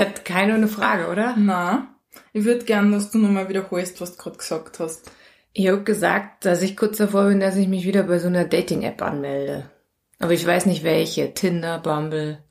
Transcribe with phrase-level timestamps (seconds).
[0.00, 1.34] hat keine eine Frage, oder?
[1.36, 1.94] Na,
[2.32, 5.10] ich würde gern, dass du nochmal wiederholst, was du gerade gesagt hast.
[5.52, 8.44] Ich habe gesagt, dass ich kurz davor bin, dass ich mich wieder bei so einer
[8.44, 9.70] Dating-App anmelde.
[10.18, 11.34] Aber ich weiß nicht welche.
[11.34, 12.44] Tinder, Bumble.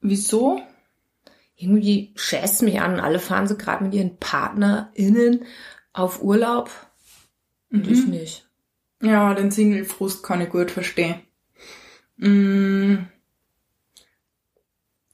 [0.00, 0.60] Wieso?
[1.56, 3.00] Irgendwie schätzt mich an.
[3.00, 5.44] Alle fahren so gerade mit ihren PartnerInnen
[5.92, 6.70] auf Urlaub.
[7.70, 8.48] Und ich nicht.
[9.00, 11.20] Ja, den Single-Frust kann ich gut verstehen.
[12.16, 13.06] Mm.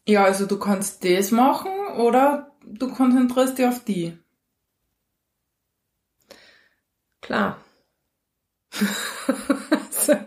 [0.07, 4.19] Ja, also du kannst das machen oder du konzentrierst dich auf die.
[7.21, 7.61] Klar.
[9.91, 10.15] so.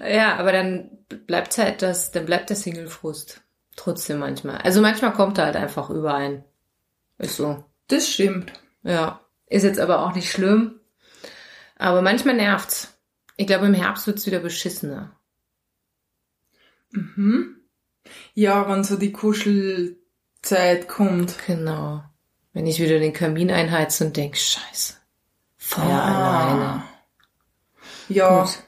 [0.00, 0.90] Ja, aber dann
[1.26, 3.42] bleibt halt das, dann bleibt der Single-Frust.
[3.74, 4.58] Trotzdem manchmal.
[4.58, 6.44] Also manchmal kommt er halt einfach überein.
[7.18, 7.64] Ist so.
[7.88, 8.52] Das stimmt.
[8.84, 9.20] Ja.
[9.46, 10.80] Ist jetzt aber auch nicht schlimm.
[11.76, 12.96] Aber manchmal nervt's.
[13.36, 15.16] Ich glaube, im Herbst wird's wieder beschissener.
[18.34, 21.34] Ja, wenn so die Kuschelzeit kommt.
[21.46, 22.02] Genau.
[22.52, 24.94] Wenn ich wieder den Kamin einheize und denk, scheiße.
[25.56, 26.48] Feuer Ah.
[26.48, 26.82] alleine.
[28.08, 28.58] Ja, Gut.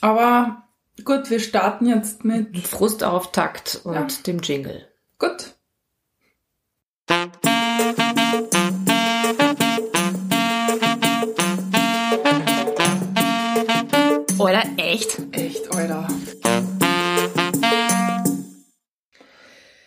[0.00, 0.62] aber
[1.04, 2.58] gut, wir starten jetzt mit.
[2.66, 4.06] Frustauftakt und Ja.
[4.26, 4.86] dem Jingle.
[5.18, 5.54] Gut.
[14.38, 15.18] Oder echt?
[15.32, 16.08] Echt, Alter.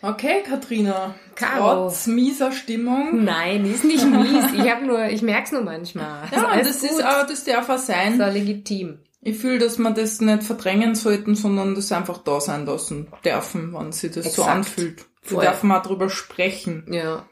[0.04, 1.14] Okay, Katrina.
[1.34, 1.88] Caro.
[1.88, 3.24] Trotz mieser Stimmung.
[3.24, 4.52] Nein, die ist nicht mies.
[4.52, 6.28] Ich habe nur, ich merk's nur manchmal.
[6.30, 8.18] Ja, alles das ist auch, das darf auch sein.
[8.18, 8.98] so legitim.
[9.22, 13.72] Ich fühle, dass man das nicht verdrängen sollten, sondern das einfach da sein lassen dürfen,
[13.72, 14.50] wenn sich das so Exakt.
[14.50, 15.06] anfühlt.
[15.22, 16.86] Wir dürfen mal drüber sprechen.
[16.92, 17.26] Ja.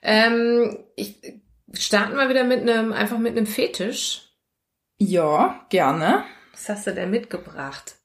[0.00, 1.20] Ähm, ich
[1.74, 4.30] starten wir wieder mit einem, einfach mit einem Fetisch.
[4.96, 6.24] Ja, gerne.
[6.52, 7.96] Was hast du denn mitgebracht?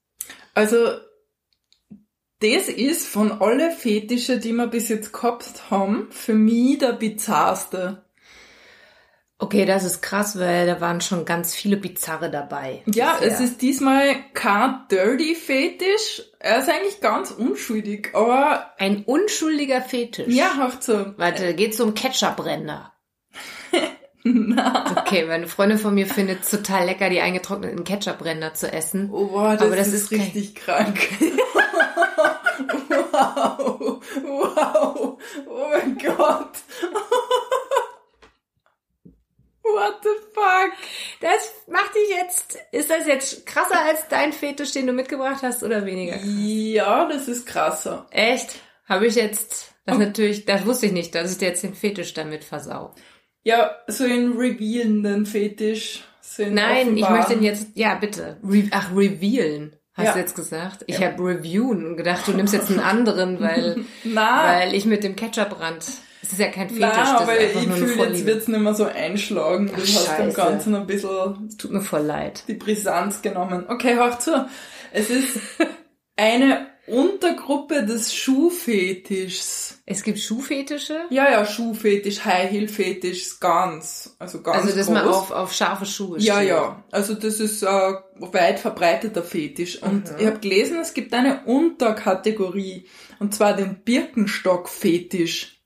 [0.54, 0.98] Also,
[2.42, 8.04] das ist von alle Fetische, die wir bis jetzt gehabt haben, für mich der bizarrste.
[9.38, 12.84] Okay, das ist krass, weil da waren schon ganz viele Bizarre dabei.
[12.86, 13.32] Ja, bisher.
[13.32, 16.22] es ist diesmal kein Dirty Fetisch.
[16.40, 20.34] Er ist eigentlich ganz unschuldig, aber ein unschuldiger Fetisch.
[20.34, 21.14] ja, haucht so.
[21.18, 22.94] Warte, geht's um Ketchup-Ränder?
[24.24, 29.10] Okay, meine Freundin von mir findet es total lecker, die eingetrockneten Ketchup-Ränder zu essen.
[29.12, 31.00] Oh, boah, das, Aber das ist, ist richtig krank.
[33.22, 35.18] wow, wow,
[35.48, 36.58] oh mein Gott.
[39.64, 40.72] What the fuck?
[41.22, 45.64] Das macht dich jetzt, ist das jetzt krasser als dein Fetisch, den du mitgebracht hast
[45.64, 46.18] oder weniger?
[46.18, 48.08] Ja, das ist krasser.
[48.12, 48.60] Echt?
[48.86, 52.14] Habe ich jetzt, das natürlich, das wusste ich nicht, dass ich dir jetzt den Fetisch
[52.14, 52.94] damit versau.
[53.44, 56.04] Ja, so einen revealenden Fetisch.
[56.22, 57.16] So einen Nein, ich offenbaren.
[57.18, 60.14] möchte ihn jetzt, ja bitte, Re ach, revealen, hast Ja.
[60.14, 60.84] du jetzt gesagt?
[60.88, 65.16] Ich habe reviewen und gedacht, du nimmst jetzt einen anderen, weil, weil ich mit dem
[65.16, 65.84] Ketchup-Rand,
[66.24, 69.68] es ist ja kein Fetisch, das aber ich fühle, jetzt wird's nicht mehr so einschlagen.
[69.68, 70.36] Du Ach, hast dem scheiße.
[70.38, 72.44] Ganzen ein bisschen Es tut mir voll leid.
[72.48, 73.66] die Brisanz genommen.
[73.68, 74.46] Okay, hör zu.
[74.92, 75.40] Es ist
[76.16, 79.82] eine Untergruppe des Schuhfetischs.
[79.86, 81.02] Es gibt Schuhfetische?
[81.10, 84.94] Ja, ja, Schuhfetisch, High-Heel-Fetisch, ganz, also ganz Also, dass groß.
[84.96, 86.50] man auf, auf scharfe Schuhe ja, steht.
[86.50, 89.82] ja, also das ist ein weit verbreiteter Fetisch.
[89.82, 90.18] Und Mhm.
[90.20, 92.88] ich habe gelesen, es gibt eine Unterkategorie,
[93.20, 95.62] und zwar den Birkenstock-Fetisch.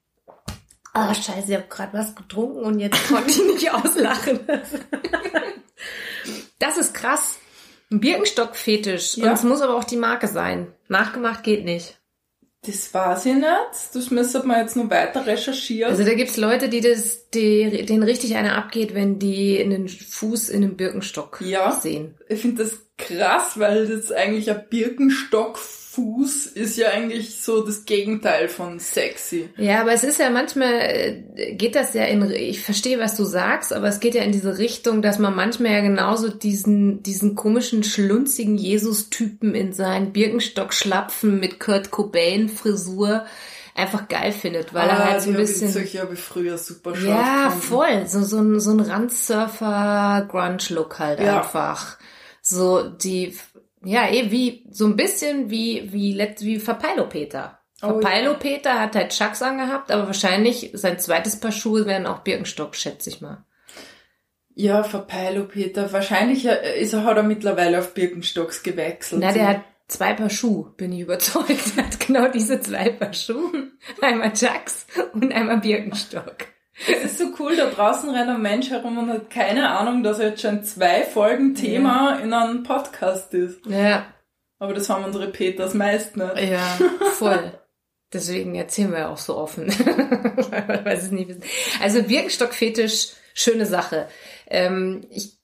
[0.94, 4.40] Ah, scheiße, ich habe gerade was getrunken und jetzt konnte ich nicht auslachen.
[6.60, 7.38] Das ist krass.
[7.96, 9.18] Ein Birkenstock-Fetisch.
[9.18, 9.28] Ja.
[9.30, 10.68] Und es muss aber auch die Marke sein.
[10.88, 11.98] Nachgemacht geht nicht.
[12.66, 13.48] Das weiß ich nicht,
[13.94, 15.92] das müsste man jetzt noch weiter recherchieren.
[15.92, 20.50] Also da gibt's Leute, die das, die, denen richtig einer abgeht, wenn die einen Fuß
[20.50, 21.72] in einem Birkenstock Ja.
[21.72, 22.16] sehen.
[22.28, 28.48] Ich finde das krass, weil das eigentlich ein Birkenstockfuß ist ja eigentlich so das Gegenteil
[28.50, 29.50] von sexy.
[29.58, 33.24] Ja, aber es ist ja manchmal, äh, geht das ja in, ich verstehe, was du
[33.26, 37.36] sagst, aber es geht ja in diese Richtung, dass man manchmal ja genauso diesen, diesen
[37.36, 43.26] komischen, schlunzigen Jesus-Typen in seinen Birkenstock-Schlapfen mit Kurt Cobain-Frisur
[43.78, 45.70] einfach geil findet, weil er halt so ein Ah, bisschen...
[45.70, 48.06] Solche habe ich früher super Ja, voll.
[48.08, 51.40] So, so ein, so ein Randsurfer-Grunge-Look halt Ja.
[51.42, 51.98] einfach.
[52.48, 53.36] So die,
[53.84, 57.60] ja, eh wie, so ein bisschen wie, wie, wie Verpeilopeter.
[57.82, 62.76] Oh, Verpeilopeter hat halt Chucks angehabt, aber wahrscheinlich sein zweites Paar Schuhe wären auch Birkenstock,
[62.76, 63.44] schätze ich mal.
[64.54, 65.92] Ja, Verpeilo Peter.
[65.92, 69.22] Wahrscheinlich äh, ist er, hat er mittlerweile auf Birkenstocks gewechselt.
[69.22, 71.50] Na, der hat zwei Paar Schuhe, bin ich überzeugt.
[71.78, 73.72] Er hat genau diese zwei Paar Schuhe.
[74.02, 76.46] Einmal Chucks und einmal Birkenstock.
[76.88, 80.20] Es ist so cool, da draußen rennt ein Mensch herum und hat keine Ahnung, dass
[80.20, 83.66] er jetzt schon zwei Folgen Thema in einem Podcast ist.
[83.66, 84.14] Ja,
[84.60, 86.38] Aber das haben unsere Peters meist nicht.
[86.50, 86.78] ja,
[87.14, 87.58] voll.
[88.14, 89.68] Deswegen erzählen wir ja auch so offen.
[90.84, 91.44] Weil es nicht wissen.
[91.82, 94.08] Also Birkenstock-Fetisch, schöne Sache.
[94.48, 95.40] Ähm, ich,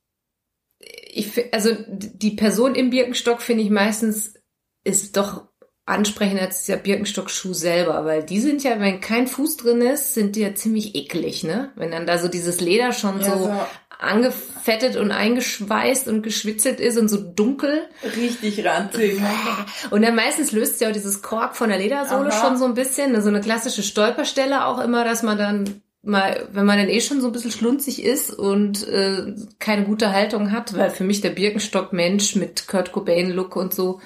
[0.79, 4.35] ich, also die Person im Birkenstock finde ich meistens
[4.83, 5.47] ist doch
[5.85, 10.35] ansprechender als der Birkenstock-Schuh selber, weil die sind ja, wenn kein Fuß drin ist, sind
[10.35, 11.71] die ja ziemlich eklig, ne?
[11.75, 13.53] Wenn dann da so dieses Leder schon Ja, so, so-
[13.99, 17.83] angefettet und eingeschweißt und geschwitzelt ist und so dunkel.
[18.15, 19.21] Richtig ranzig.
[19.91, 22.41] Und dann meistens löst ja auch dieses Kork von der Ledersohle Aha.
[22.47, 26.65] schon so ein bisschen, so eine klassische Stolperstelle auch immer, dass man dann mal, wenn
[26.65, 30.75] man dann eh schon so ein bisschen schlunzig ist und äh, keine gute Haltung hat,
[30.75, 34.01] weil für mich der Birkenstock-Mensch mit Kurt Cobain-Look und so,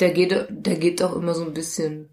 [0.00, 2.10] der geht, der geht auch immer so ein bisschen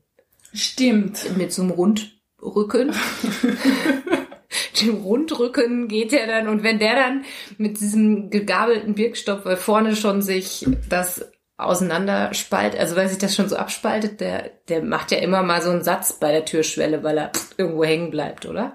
[0.53, 1.37] Stimmt.
[1.37, 2.93] mit so einem Rundrücken.
[4.81, 7.25] Dem Rundrücken geht er dann und wenn der dann
[7.57, 13.49] mit diesem gegabelten Birkstock, weil vorne schon sich das auseinanderspaltet, also weil sich das schon
[13.49, 17.17] so abspaltet, der, der macht ja immer mal so einen Satz bei der Türschwelle, weil
[17.17, 18.73] er irgendwo hängen bleibt, oder?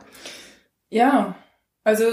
[0.91, 1.37] Ja,
[1.85, 2.05] also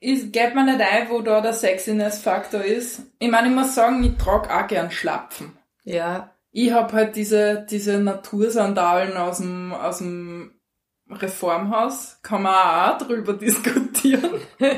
[0.00, 3.02] ist, geht mir nicht ein, wo da der Sexiness-Faktor ist.
[3.18, 5.56] Ich meine, ich muss sagen, ich trage auch gern Schlapfen.
[5.84, 6.34] Ja.
[6.52, 10.60] Ich hab halt diese, diese Natursandalen aus dem, aus dem
[11.08, 12.18] Reformhaus.
[12.22, 14.40] Kann man auch drüber diskutieren.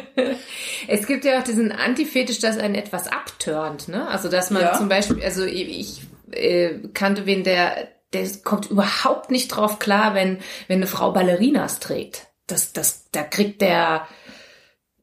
[0.89, 4.09] Es gibt ja auch diesen Antifetisch, dass einen etwas abturnt, ne?
[4.09, 4.73] Also dass man Ja.
[4.77, 6.03] zum Beispiel, also ich,
[6.33, 11.13] ich äh, kannte wen, der, der kommt überhaupt nicht drauf klar, wenn, wenn eine Frau
[11.13, 12.27] Ballerinas trägt.
[12.49, 14.09] Das, das, da kriegt der,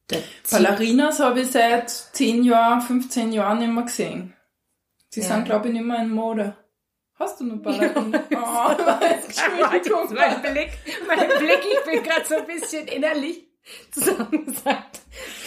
[0.10, 0.20] der
[0.52, 4.34] Ballerinas habe ich seit 10 Jahren, 15 Jahren nicht mehr gesehen.
[5.10, 5.28] Sie Ja.
[5.28, 6.56] sind, glaube ich, nicht mehr in Mode.
[7.16, 8.24] Hast du noch Ballerina?
[8.32, 8.72] Oh,
[9.76, 10.14] Entschuldigung.
[10.14, 10.70] mein Blick,
[11.08, 13.46] mein Blick, ich bin gerade so ein bisschen innerlich
[13.92, 15.00] zusammengesagt.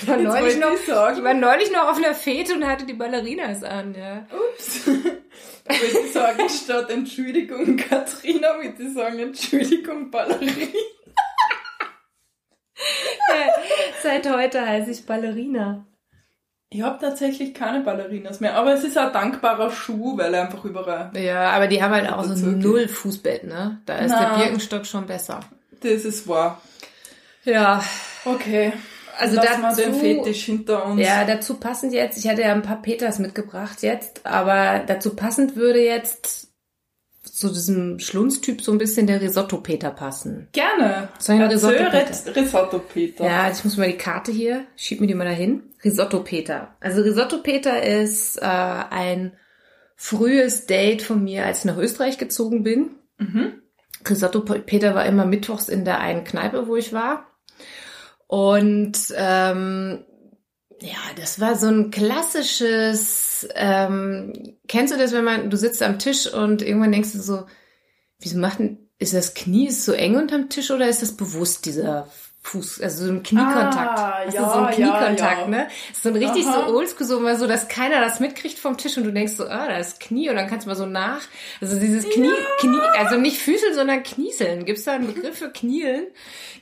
[0.02, 3.62] Ich war, neulich noch, ich war neulich noch auf einer Fete und hatte die Ballerinas
[3.64, 4.26] an, ja.
[4.30, 4.82] Ups.
[5.70, 10.66] Ich würde sagen, statt Entschuldigung Katrina, würde ich sagen Entschuldigung Ballerina.
[14.02, 15.86] Seit heute heiße ich Ballerina.
[16.74, 20.64] Ich habe tatsächlich keine Ballerinas mehr, aber es ist ein dankbarer Schuh, weil er einfach
[20.64, 21.10] überall.
[21.16, 23.80] Ja, aber die haben halt auch so ein null Fußbett, ne?
[23.84, 24.36] Da ist Na.
[24.36, 25.40] der Birkenstock schon besser.
[25.80, 26.60] Das ist wahr.
[27.44, 27.82] Ja,
[28.24, 28.72] Okay.
[29.18, 31.00] Also Lass mal dazu- den Fetisch hinter uns.
[31.02, 35.54] ja, dazu passend jetzt, ich hatte ja ein paar Peters mitgebracht jetzt, aber dazu passend
[35.54, 36.48] würde jetzt
[37.32, 40.48] zu diesem Schlunztyp so ein bisschen der Risotto-Peter passen.
[40.52, 41.08] Gerne.
[41.28, 42.08] Einen Erzähl Risotto-Peter?
[42.10, 43.24] Ris- Risotto-Peter.
[43.24, 45.62] Ja, ich muss mal die Karte hier, schieb mir die mal dahin.
[45.82, 46.76] Risotto-Peter.
[46.80, 49.32] Also Risotto-Peter ist äh, ein
[49.96, 52.90] frühes Date von mir, als ich nach Österreich gezogen bin.
[53.16, 53.62] Mhm.
[54.06, 57.28] Risotto-Peter war immer mittwochs in der einen Kneipe, wo ich war.
[58.26, 60.04] Und ähm,
[60.82, 65.98] ja, das war so ein klassisches, ähm, kennst du das, wenn man, du sitzt am
[65.98, 67.46] Tisch und irgendwann denkst du so,
[68.18, 71.66] wieso macht denn, ist das Knie ist so eng unterm Tisch oder ist das bewusst,
[71.66, 72.08] dieser
[72.44, 73.98] Fuß, also so ein Kniekontakt.
[73.98, 75.46] Ah, Weißt ja, so ein ja, Kniekontakt, ja.
[75.46, 75.68] ne?
[75.94, 76.66] So ein richtig Aha.
[76.66, 79.44] so oldschool, so mal so, dass keiner das mitkriegt vom Tisch und du denkst so,
[79.44, 81.20] ah, da ist Knie und dann kannst du mal so nach.
[81.60, 84.64] Also dieses Knie, Knie, also nicht Füßeln, sondern Knieseln.
[84.64, 86.06] Gibt's da einen Begriff für Knielen?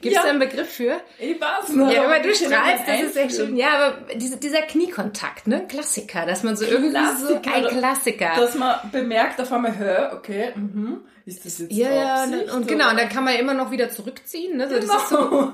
[0.02, 0.22] Gibt's Ja.
[0.24, 1.00] da einen Begriff für?
[1.18, 1.92] Ich weiß nicht.
[1.94, 3.56] Ja, aber du strahlst, das ist echt schön.
[3.56, 5.66] Ja, aber diese, dieser Kniekontakt, ne?
[5.66, 7.54] Klassiker, dass man so irgendwie so, Klassiker.
[7.54, 8.30] ein Klassiker.
[8.36, 12.52] Dass man bemerkt auf einmal, hä, okay, mhm, ist das jetzt ja, ja, und, Absicht,
[12.54, 14.68] und genau, und dann kann man immer noch wieder zurückziehen, ne?
[14.68, 15.52] So, das ist so Genau.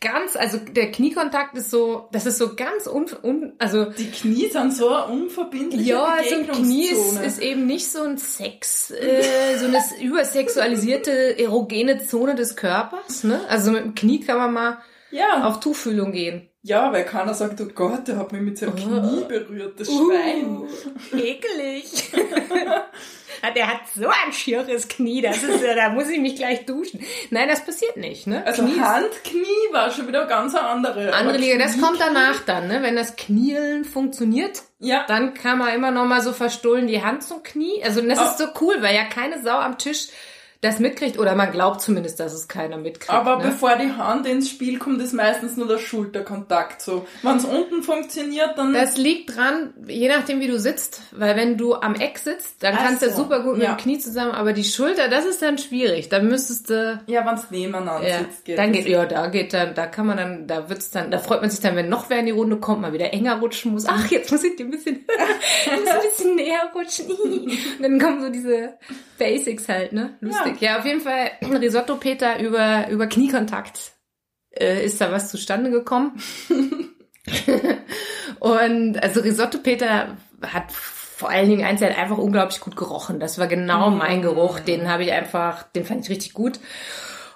[0.00, 4.48] Ganz, also der Kniekontakt ist so, das ist so ganz un, un also Die Knie
[4.48, 8.90] sind so eine unverbindliche Ja, so ein Knie ist, ist eben nicht so ein Sex,
[8.90, 13.24] äh, so eine übersexualisierte, erogene Zone des Körpers.
[13.24, 13.40] Ne?
[13.48, 14.78] Also mit dem Knie kann man mal
[15.10, 16.49] ja, auf Tuchfühlung gehen.
[16.62, 18.76] Ja, weil keiner sagt, oh Gott, der hat mich mit seinem Oh.
[18.76, 20.58] Knie berührt, das Schwein.
[20.58, 22.10] Uh, ekelig.
[23.56, 27.00] Der hat so ein schieres Knie, das ist, ja- da muss ich mich gleich duschen.
[27.30, 28.26] Nein, das passiert nicht.
[28.26, 28.44] Ne?
[28.44, 31.14] Also Knie Hand, Knie war schon wieder ganz eine andere.
[31.14, 31.56] andere Liga.
[31.56, 32.82] Das kommt danach dann, ne?
[32.82, 34.60] wenn das Knielen funktioniert.
[34.78, 37.82] Ja, Dann kann man immer noch mal so verstohlen die Hand zum Knie.
[37.82, 38.26] Also das Ah.
[38.26, 40.08] ist so cool, weil ja keine Sau am Tisch
[40.60, 43.10] das mitkriegt oder man glaubt zumindest, dass es keiner mitkriegt.
[43.10, 43.44] aber ne?
[43.44, 47.06] bevor die Hand ins Spiel kommt, ist meistens nur der Schulterkontakt so.
[47.22, 48.74] Wenn es unten funktioniert, dann...
[48.74, 52.74] das liegt dran, je nachdem wie du sitzt, weil wenn du am Eck sitzt, dann
[52.76, 53.74] Ach kannst du so, super gut mit ja.
[53.74, 56.10] dem Knie zusammen, aber die Schulter, das ist dann schwierig.
[56.10, 59.54] Da müsstest du ja, wenn es nebeneinander ja, sitzt, geht dann geht ja, da geht
[59.54, 62.10] dann, da kann man dann, da wird's dann, da freut man sich dann, wenn noch
[62.10, 63.86] wer in die Runde kommt, mal wieder enger rutschen muss.
[63.86, 65.06] Ach, jetzt muss ich dir ein bisschen,
[65.74, 67.06] muss ein bisschen näher rutschen.
[67.10, 68.74] Und dann kommen so diese
[69.18, 70.16] Basics halt, ne?
[70.20, 70.46] Lustig.
[70.46, 71.30] Ja, auf jeden Fall
[71.60, 73.92] Risotto Peter über über Kniekontakt
[74.50, 76.20] äh, ist da was zustande gekommen.
[78.40, 83.20] Und also Risotto Peter hat vor allen Dingen eins, der hat einfach unglaublich gut gerochen.
[83.20, 83.98] Das war genau Mm.
[83.98, 84.58] mein Geruch.
[84.60, 86.58] Den habe ich einfach, den fand ich richtig gut.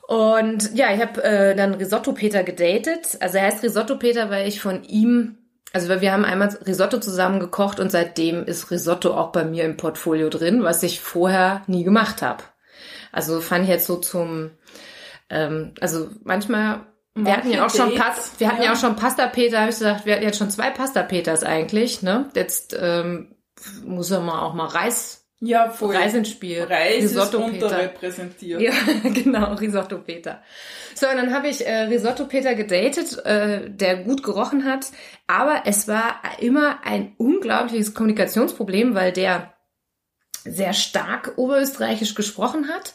[0.09, 3.18] Und ja, ich habe äh, dann Risotto Peter gedatet.
[3.21, 5.37] Also er heißt Risotto Peter, weil ich von ihm,
[5.73, 9.64] also weil wir haben einmal Risotto zusammen gekocht und seitdem ist Risotto auch bei mir
[9.64, 12.42] im Portfolio drin, was ich vorher nie gemacht habe.
[13.14, 14.50] Also fand ich jetzt so zum,
[15.30, 16.80] ähm, also manchmal,
[17.14, 18.66] wir hatten ja auch schon Pas wir hatten ja.
[18.66, 18.73] ja.
[18.73, 22.02] auch schon Pasta Peter, habe ich gesagt, wir hatten jetzt schon zwei Pasta Peters eigentlich,
[22.02, 22.28] ne?
[22.35, 23.37] Jetzt ähm,
[23.85, 25.94] muss ja mal auch mal Reis, Ja, voll.
[25.94, 26.64] Reis ins Spiel.
[26.64, 27.66] Reis ist Risotto Peter.
[27.66, 28.61] unterrepräsentiert.
[28.61, 28.73] Ja,
[29.04, 30.42] genau, Risotto Peter.
[30.97, 34.87] So, und dann habe ich äh, Risotto Peter gedatet, äh, der gut gerochen hat,
[35.28, 39.54] aber es war immer ein unglaubliches Kommunikationsproblem, weil der
[40.45, 42.95] sehr stark oberösterreichisch gesprochen hat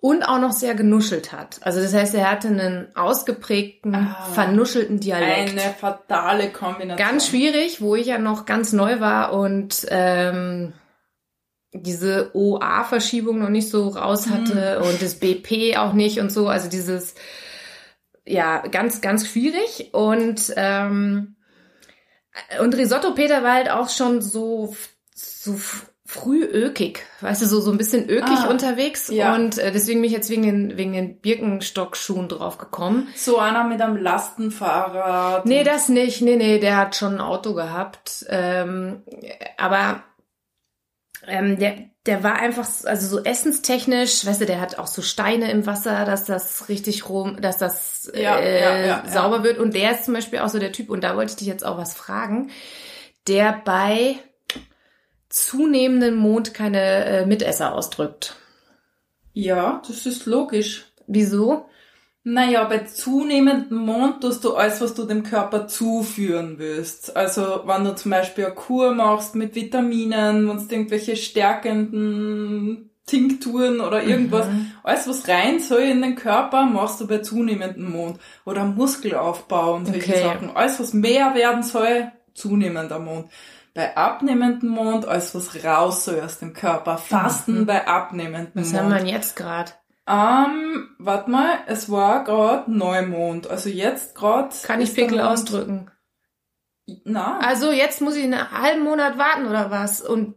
[0.00, 1.60] und auch noch sehr genuschelt hat.
[1.62, 4.28] Also das heißt, er hatte einen ausgeprägten, Ah.
[4.34, 5.50] vernuschelten Dialekt.
[5.52, 6.96] Eine fatale Kombination.
[6.96, 10.72] Ganz schwierig, wo ich ja noch ganz neu war und ähm,
[11.72, 16.48] diese OA-Verschiebung noch nicht so raus hatte und das BP auch nicht und so.
[16.48, 17.14] Also dieses,
[18.26, 19.90] ja, ganz, ganz schwierig.
[19.94, 21.36] Und, ähm,
[22.60, 24.76] und Risotto Peter war halt auch schon so,
[25.14, 25.56] so
[26.12, 29.08] früh ökig, weißt du, so, so ein bisschen ökig Ah, unterwegs.
[29.08, 29.34] ja.
[29.34, 33.08] Und äh, deswegen bin ich jetzt wegen den, wegen den Birkenstockschuhen drauf gekommen.
[33.16, 35.46] So einer mit einem Lastenfahrrad.
[35.46, 36.20] Nee, das nicht.
[36.20, 38.26] Nee, nee, der hat schon ein Auto gehabt.
[38.28, 39.02] Ähm,
[39.56, 40.02] aber
[41.26, 45.50] ähm, der, der war einfach, also so essenstechnisch, weißt du, der hat auch so Steine
[45.50, 49.02] im Wasser, dass das richtig rum, dass das Ja, äh, ja.
[49.08, 49.58] sauber wird.
[49.58, 51.64] Und der ist zum Beispiel auch so der Typ, und da wollte ich dich jetzt
[51.64, 52.50] auch was fragen,
[53.28, 54.16] der bei
[55.32, 58.36] zunehmendem Mond keine äh, Mitesser ausdrückt.
[59.32, 60.86] Ja, das ist logisch.
[61.06, 61.66] Wieso?
[62.24, 67.16] Naja, bei zunehmendem Mond tust du alles, was du dem Körper zuführen willst.
[67.16, 73.80] Also, wenn du zum Beispiel eine Kur machst mit Vitaminen, wenn du irgendwelche stärkenden Tinkturen
[73.80, 74.70] oder irgendwas, Mhm.
[74.84, 78.20] alles, was rein soll in den Körper, machst du bei zunehmendem Mond.
[78.44, 80.22] Oder Muskelaufbau und solche Okay.
[80.22, 80.50] Sachen.
[80.54, 83.28] Alles, was mehr werden soll, zunehmender Mond.
[83.74, 86.98] Bei abnehmendem Mond, alles, was raus soll aus dem Körper.
[86.98, 87.66] Fasten Mhm.
[87.66, 88.82] bei abnehmendem Was Mond.
[88.82, 89.72] haben wir denn jetzt gerade?
[90.06, 93.46] Ähm, warte mal, es war gerade Neumond.
[93.48, 94.54] Also jetzt gerade.
[94.64, 95.90] Kann ich Pickel ausdrücken?
[97.04, 100.00] Na, Also jetzt muss ich einen halben Monat warten oder was?
[100.00, 100.34] Und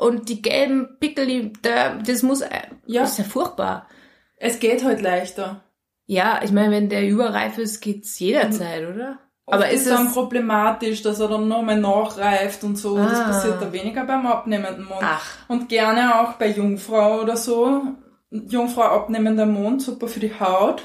[0.00, 2.50] und die gelben Pickel, die, da, das muss, äh,
[2.86, 3.04] Ja.
[3.04, 3.88] ist ja furchtbar.
[4.36, 5.64] es geht halt leichter.
[6.06, 9.18] Ja, ich meine, wenn der überreif ist, geht's jederzeit, oder?
[9.50, 12.96] Aber ist ist dann es, problematisch, dass er dann nochmal nachreift und so.
[12.98, 13.24] Das Ah.
[13.24, 15.02] passiert da weniger beim abnehmenden Mond.
[15.02, 17.82] ach, Und gerne auch bei Jungfrau oder so.
[18.30, 20.82] Jungfrau abnehmender Mond, super für die Haut.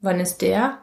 [0.00, 0.78] wann ist der?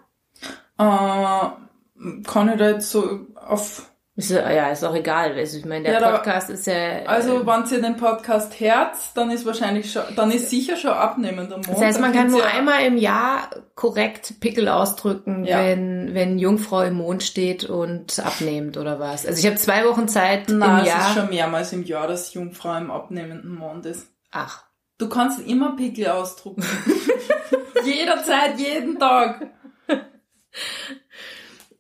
[0.78, 5.34] Äh, kann ich da jetzt so auf Ist, ja, ist auch egal.
[5.38, 7.04] Also ich meine, der Ja, da- Podcast ist ja.
[7.06, 10.92] Also, äh, wenn ihr den Podcast hört, dann ist wahrscheinlich schon, dann ist sicher schon
[10.92, 11.68] abnehmender Mond.
[11.68, 15.60] das heißt, man kann nur einmal im Jahr korrekt Pickel ausdrücken, Ja.
[15.60, 19.26] wenn, wenn Jungfrau im Mond steht und abnehmend oder was.
[19.26, 21.10] Also ich habe zwei Wochen Zeit Nein, im es Jahr.
[21.10, 24.08] ist schon mehrmals im Jahr, dass Jungfrau im abnehmenden Mond ist.
[24.32, 24.64] Ach,
[24.98, 26.64] Du kannst immer Pickel ausdrucken.
[27.86, 29.48] Jederzeit, jeden Tag.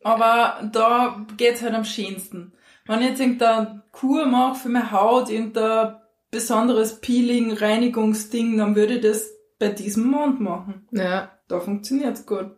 [0.05, 2.53] Aber da geht's halt am schönsten.
[2.85, 5.95] Wenn ich jetzt irgendeine Kur mache für meine Haut, irgendein
[6.29, 10.87] besonderes Peeling, Reinigungsding, dann würde ich das bei diesem Mond machen.
[10.91, 11.31] ja.
[11.47, 12.51] Da funktioniert's gut.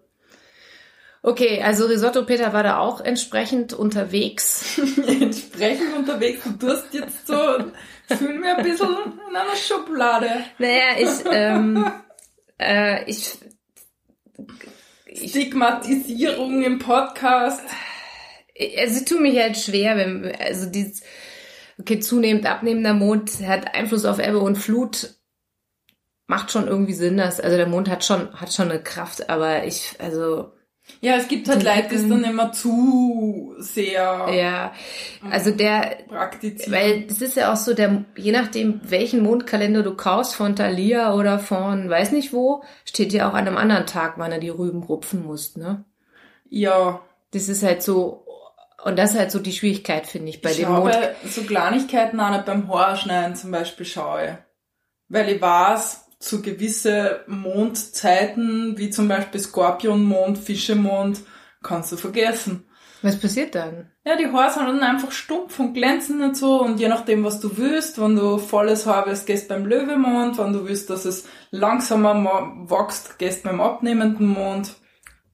[1.21, 4.77] Okay, also Risotto Peter war da auch entsprechend unterwegs.
[5.07, 7.35] Entsprechend unterwegs, du tust jetzt so,
[8.15, 8.95] fühl mir ein bisschen
[9.29, 10.29] in einer Schublade.
[10.57, 11.91] Naja, ich, ähm,
[12.57, 13.37] äh, ich,
[14.37, 14.76] ich,
[15.13, 17.61] Stigmatisierung im Podcast.
[18.77, 21.01] also ich mich halt schwer, wenn, also dieses,
[21.79, 25.13] okay, zunehmend abnehmender Mond hat Einfluss auf Ebbe und Flut.
[26.27, 29.63] Macht schon irgendwie Sinn, dass, also der Mond hat schon, hat schon eine Kraft, aber
[29.63, 30.51] ich, also,
[31.00, 34.74] Ja, es gibt halt Leute, die es dann immer zu sehr ja,
[35.29, 36.74] also der, praktizieren.
[36.74, 41.13] Weil es ist ja auch so, der, je nachdem, welchen Mondkalender du kaufst, von Thalia
[41.13, 44.50] oder von weiß nicht wo, steht ja auch an einem anderen Tag, wann er die
[44.50, 45.84] Rüben rupfen muss, ne?
[46.50, 47.01] ja,
[47.32, 48.25] Das ist halt so,
[48.84, 50.98] und das ist halt so die Schwierigkeit, finde ich, bei ich dem schaue Mond.
[51.25, 54.39] so Kleinigkeiten nicht beim Haarschneiden zum Beispiel schaue.
[55.10, 61.21] Weil ich weiß, zu gewisse Mondzeiten, wie zum Beispiel Skorpionmond, Fischemond,
[61.63, 62.65] kannst du vergessen.
[63.03, 63.91] Was passiert dann?
[64.05, 67.39] Ja, die Haare sind dann einfach stumpf und glänzen nicht so und je nachdem, was
[67.39, 71.27] du willst, wenn du volles Haar willst, gehst beim Löwemond, wenn du willst, dass es
[71.51, 72.15] langsamer
[72.67, 74.74] wächst, gehst beim abnehmenden Mond.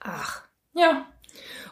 [0.02, 0.42] Ach.
[0.74, 1.06] Ja,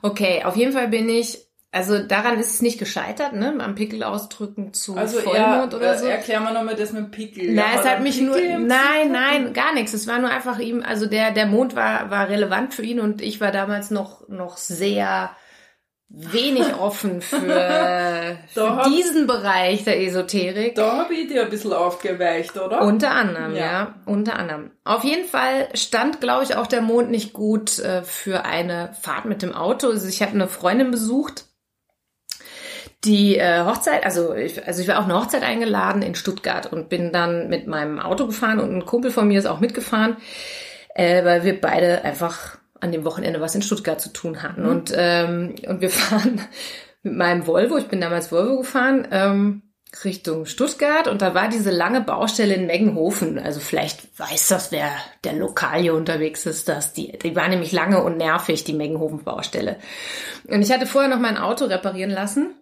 [0.01, 3.56] Okay, auf jeden Fall bin ich also daran ist es nicht gescheitert, ne?
[3.60, 6.06] Am Pickel ausdrücken zu Also Vollmond ja, oder äh, so.
[6.06, 7.54] erklär mal nochmal das mit Pickel.
[7.54, 8.28] Na, Ja, es hat mich Pickel
[8.60, 9.12] nur, nein, Gesicht?
[9.12, 9.94] nein, gar nichts.
[9.94, 13.22] Es war nur einfach ihm, also der, der Mond war, war relevant für ihn und
[13.22, 15.30] ich war damals noch, noch sehr
[16.10, 17.38] wenig offen für,
[18.54, 20.75] für hat- diesen Bereich der Esoterik.
[20.75, 22.82] Da habe ich dir ein bisschen aufgeweicht, oder?
[22.82, 23.62] Unter anderem, ja.
[23.66, 23.96] Ja.
[24.06, 24.72] unter anderem.
[24.84, 29.24] Auf jeden Fall stand, glaube ich, auch der Mond nicht gut äh, für eine Fahrt
[29.24, 29.88] mit dem Auto.
[29.88, 31.46] Also ich habe eine Freundin besucht,
[33.03, 36.89] die äh, Hochzeit, also ich, also ich war auf eine Hochzeit eingeladen in Stuttgart und
[36.89, 40.17] bin dann mit meinem Auto gefahren und ein Kumpel von mir ist auch mitgefahren,
[40.93, 44.65] äh, weil wir beide einfach an dem Wochenende was in Stuttgart zu tun hatten.
[44.65, 46.41] Und, ähm, und wir fahren
[47.03, 49.63] mit meinem Volvo, ich bin damals Volvo gefahren, ähm,
[50.05, 53.38] Richtung Stuttgart und da war diese lange Baustelle in Meggenhofen.
[53.38, 54.89] Also vielleicht weiß das, wer
[55.25, 59.77] der lokal hier unterwegs ist, dass die, die war nämlich lange und nervig, die Meggenhofen-Baustelle.
[60.48, 62.53] Und ich hatte vorher noch mein Auto reparieren lassen.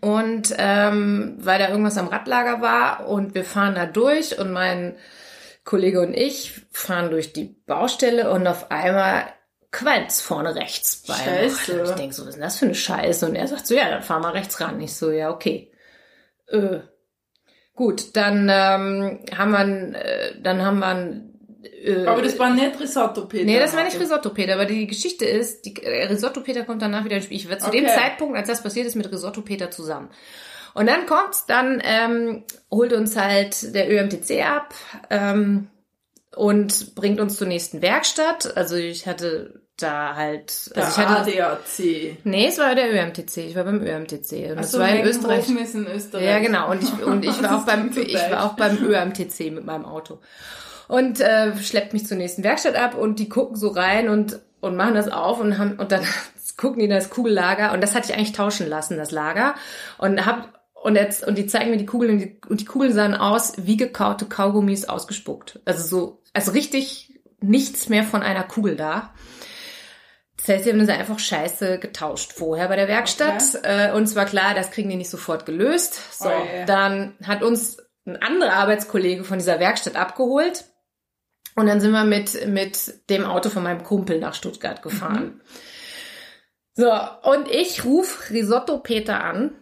[0.00, 4.96] Und ähm, weil da irgendwas am Radlager war und wir fahren da durch und mein
[5.64, 9.24] Kollege und ich fahren durch die Baustelle und auf einmal
[9.70, 11.14] qualmt's vorne rechts bei.
[11.14, 11.82] Scheiße.
[11.82, 13.26] Ich denke so, was ist denn das für eine Scheiße?
[13.26, 14.80] Und er sagt so, ja, dann fahr mal rechts ran.
[14.80, 15.70] Ich so, ja, okay.
[16.46, 16.80] Äh.
[17.74, 21.33] Gut, dann ähm, haben wir, äh, dann haben wir
[21.64, 23.44] äh, Aber das war nicht Risotto, Peter.
[23.44, 26.82] Nee, das war nicht Risotto Peter, aber die Geschichte ist, die, äh, Risotto Peter kommt
[26.82, 27.36] danach wieder ins Spiel.
[27.38, 27.94] Ich war zu dem Okay.
[27.94, 30.08] Zeitpunkt, als das passiert ist, mit Risotto Peter zusammen.
[30.74, 34.74] Und dann kommt's, dann ähm, holt uns halt der ÖMTC ab
[35.10, 35.68] ähm,
[36.34, 38.56] und bringt uns zur nächsten Werkstatt.
[38.56, 42.18] Also ich hatte da halt, Der also ich hatte, ADAC.
[42.24, 45.48] nee, es war der ÖMTC, ich war beim ÖMTC und das Achso, war in Österreich.
[45.48, 46.24] Ist in Österreich.
[46.24, 46.70] Ja, genau.
[46.70, 49.84] Und ich, und ich war auch beim, so ich war auch beim ÖMTC mit meinem
[49.84, 50.20] Auto.
[50.88, 54.76] Und äh, schleppt mich zur nächsten Werkstatt ab und die gucken so rein und, und
[54.76, 56.04] machen das auf und haben, und dann
[56.56, 59.54] gucken die in das Kugellager und das hatte ich eigentlich tauschen lassen, das Lager.
[59.98, 62.92] Und hab, und jetzt, und die zeigen mir die Kugeln und die, und die Kugeln
[62.92, 65.60] sahen aus wie gekaute Kaugummis ausgespuckt.
[65.64, 69.12] Also so, also richtig nichts mehr von einer Kugel da.
[70.36, 73.42] Das heißt, sie haben das einfach scheiße getauscht vorher bei der Werkstatt.
[73.62, 76.18] Äh, und zwar klar, das kriegen die nicht sofort gelöst.
[76.18, 76.66] So, Oh je.
[76.66, 80.64] dann hat uns ein anderer Arbeitskollege von dieser Werkstatt abgeholt.
[81.54, 85.40] Und dann sind wir mit, mit dem Auto von meinem Kumpel nach Stuttgart gefahren.
[86.74, 86.90] So,
[87.22, 89.52] und ich ruf Risotto Peter an,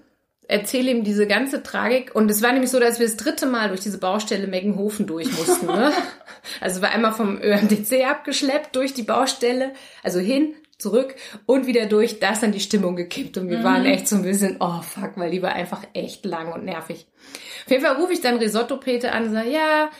[0.48, 2.14] erzähle ihm diese ganze Tragik.
[2.14, 5.30] Und es war nämlich so, dass wir das dritte Mal durch diese Baustelle Meggenhofen durch
[5.36, 5.66] mussten.
[5.66, 5.92] Ne?
[6.60, 11.14] Also war einmal vom ÖMDC abgeschleppt durch die Baustelle, also hin, zurück
[11.46, 12.18] und wieder durch.
[12.18, 15.12] Da ist dann die Stimmung gekippt und wir waren echt so ein bisschen, oh fuck,
[15.14, 17.06] weil die war einfach echt lang und nervig.
[17.64, 19.90] Auf jeden Fall rufe ich dann Risotto Peter an und sage, ja,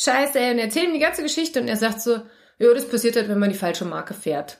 [0.00, 2.20] scheiße, ey, und erzähle ihm die ganze Geschichte und er sagt so,
[2.58, 4.58] ja, das passiert halt, wenn man die falsche Marke fährt.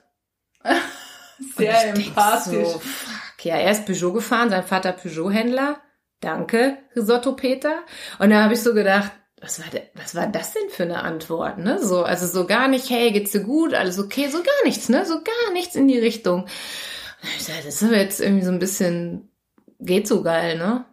[1.57, 2.68] Sehr empathisch.
[2.68, 5.81] So, fuck, ja, er ist Peugeot gefahren, sein Vater Peugeot-Händler.
[6.20, 7.79] Danke, Risotto Peter.
[8.18, 11.03] Und da habe ich so gedacht, was war, de, was war das denn für eine
[11.03, 11.83] Antwort, ne?
[11.83, 15.07] So, also so gar nicht, hey, geht's dir gut, alles okay, so gar nichts, ne?
[15.07, 16.42] So gar nichts in die Richtung.
[16.42, 19.31] Und ich dachte, das ist aber jetzt irgendwie so ein bisschen,
[19.79, 20.85] geht so geil, ne?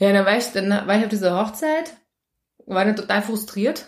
[0.00, 1.92] Ja, dann war ich, dann war ich auf dieser Hochzeit,
[2.74, 3.86] war dann total frustriert.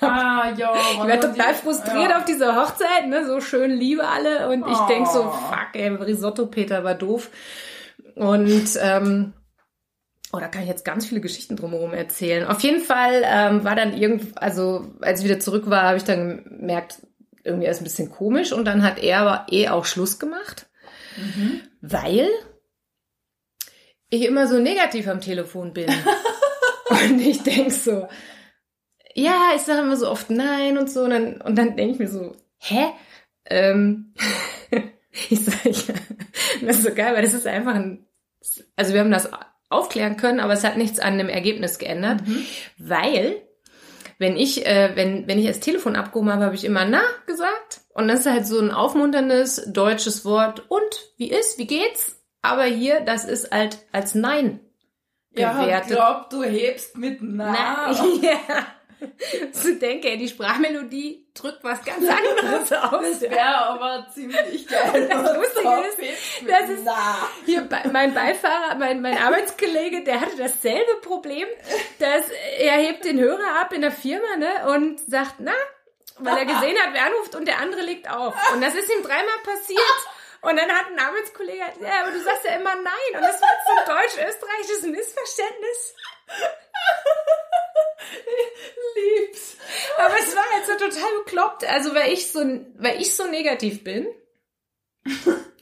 [0.00, 0.72] Ah, ja.
[0.92, 3.26] Ich war total frustriert auf dieser Hochzeit, ne?
[3.26, 4.48] So schön Liebe alle.
[4.48, 4.86] Und ich Oh.
[4.88, 7.30] denk so, fuck, ey, Risotto Peter war doof.
[8.14, 9.32] Und ähm,
[10.32, 12.46] oh, da kann ich jetzt ganz viele Geschichten drumherum erzählen.
[12.46, 16.04] Auf jeden Fall ähm, war dann irgend, also als ich wieder zurück war, habe ich
[16.04, 17.02] dann gemerkt,
[17.44, 18.52] irgendwie ist ein bisschen komisch.
[18.52, 20.66] Und dann hat er aber eh auch Schluss gemacht,
[21.16, 21.60] Mhm.
[21.82, 22.28] weil
[24.08, 25.86] ich immer so negativ am Telefon bin.
[26.90, 28.08] und ich denk so,
[29.14, 31.04] ja, ich sage immer so oft nein und so.
[31.04, 32.90] Und dann, und dann denke ich mir so, hä?
[33.46, 34.14] Ähm,
[35.30, 35.94] ich sage, ja,
[36.62, 38.06] das ist so geil, weil das ist einfach ein,
[38.76, 39.30] also wir haben das
[39.68, 42.44] aufklären können, aber es hat nichts an dem Ergebnis geändert, Mhm.
[42.78, 43.42] weil
[44.18, 47.80] wenn ich, äh, wenn, wenn ich das Telefon abgehoben habe, habe ich immer na gesagt.
[47.94, 50.64] Und das ist halt so ein aufmunterndes deutsches Wort.
[50.68, 52.20] Und wie ist, wie geht's?
[52.42, 54.60] Aber hier, das ist halt als Nein
[55.32, 55.90] Ja, ich gewertet.
[55.92, 57.52] glaub, du hebst mit Na.
[57.52, 58.66] Na, ja.
[59.52, 63.00] So denke, die Sprachmelodie drückt was ganz anderes aus.
[63.00, 65.08] Das wäre aber ziemlich geil.
[65.10, 66.88] Das Lustige ist, das ist-.
[67.46, 71.46] Hier, mein Beifahrer, mein, mein Arbeitskollege, der hatte dasselbe Problem,
[71.98, 75.52] dass er hebt den Hörer ab in der Firma, ne, und sagt, na,
[76.18, 78.34] weil er gesehen hat, wer anruft und der andere legt auf.
[78.52, 79.80] Und das ist ihm dreimal passiert.
[80.42, 83.14] Und dann hat ein Arbeitskollege, gesagt, ja, aber du sagst ja immer nein.
[83.14, 85.94] Und das war so ein deutsch-österreichisches Missverständnis.
[88.96, 89.56] Lieb's.
[89.98, 91.64] Aber es war jetzt so total bekloppt.
[91.64, 92.40] Also, weil ich so,
[92.78, 94.06] weil ich so negativ bin,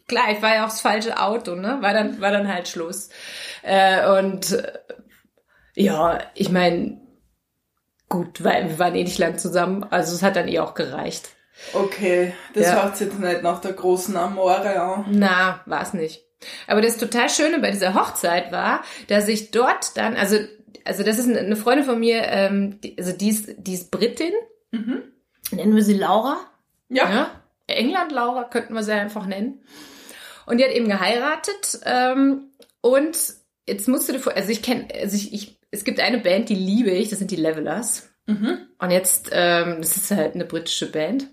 [0.07, 1.79] klar, ich war ja auch das falsche Auto, ne?
[1.81, 3.11] War dann, war dann halt Schluss.
[3.63, 4.79] Äh, und äh,
[5.75, 7.01] ja, ich meine,
[8.09, 11.31] gut, weil wir waren eh nicht lang zusammen, also es hat dann eh auch gereicht.
[11.73, 12.83] Okay, das Ja.
[12.83, 15.07] hört sich jetzt nicht nach der großen Amore an.
[15.11, 16.25] Na, war es nicht.
[16.67, 20.37] Aber das total Schöne bei dieser Hochzeit war, dass ich dort dann, also,
[20.85, 23.91] also das ist eine- eine Freundin von mir, ähm, die, also die ist, die ist
[23.91, 24.33] Britin,
[24.71, 25.03] Mhm.
[25.51, 26.39] nennen wir sie Laura.
[26.89, 27.11] Ja.
[27.11, 27.31] Ja.
[27.67, 29.61] England Laura könnten wir sie einfach nennen.
[30.47, 31.81] Und die hat eben geheiratet.
[31.85, 32.45] Ähm,
[32.81, 33.19] und
[33.67, 36.49] jetzt musst du dir vor, also ich kenne, also ich, ich, es gibt eine Band,
[36.49, 38.09] die liebe ich, das sind die Levelers.
[38.27, 38.59] Mhm.
[38.79, 41.27] Und jetzt, ähm, das ist halt eine britische Band.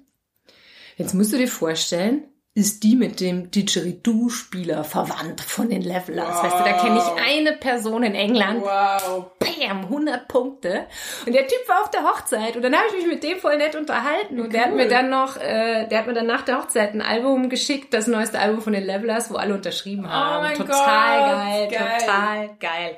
[0.98, 2.24] Jetzt musst du dir vorstellen,
[2.58, 6.42] ist die mit dem Didgeridoo-Spieler verwandt von den Levelers.
[6.42, 8.62] Weißt du, da kenne ich eine Person in England.
[8.62, 9.26] Wow.
[9.40, 10.86] Bam, 100 Punkte.
[11.26, 13.58] Und der Typ war auf der Hochzeit und dann habe ich mich mit dem voll
[13.58, 14.78] nett unterhalten und der hat Cool.
[14.78, 18.08] mir dann noch, äh, der hat mir dann nach der Hochzeit ein Album geschickt, das
[18.08, 20.38] neueste Album von den Levelers, wo alle unterschrieben haben.
[20.38, 22.00] Oh mein total Gott, geil, geil.
[22.00, 22.98] total geil.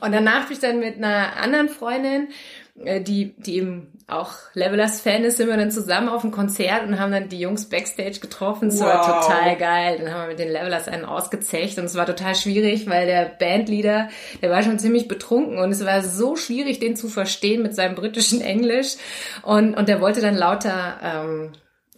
[0.00, 2.28] Und danach bin ich dann mit einer anderen Freundin,
[2.74, 7.12] die, die eben auch Levelers-Fan ist, sind wir dann zusammen auf ein Konzert und haben
[7.12, 8.68] dann die Jungs Backstage getroffen.
[8.68, 9.26] Es war Wow.
[9.26, 9.98] total geil.
[9.98, 13.26] Dann haben wir mit den Levelers einen ausgezecht und es war total schwierig, weil der
[13.26, 14.08] Bandleader,
[14.42, 17.94] der war schon ziemlich betrunken und es war so schwierig, den zu verstehen mit seinem
[17.94, 18.96] britischen Englisch
[19.42, 21.52] und, und der wollte dann lauter, ähm,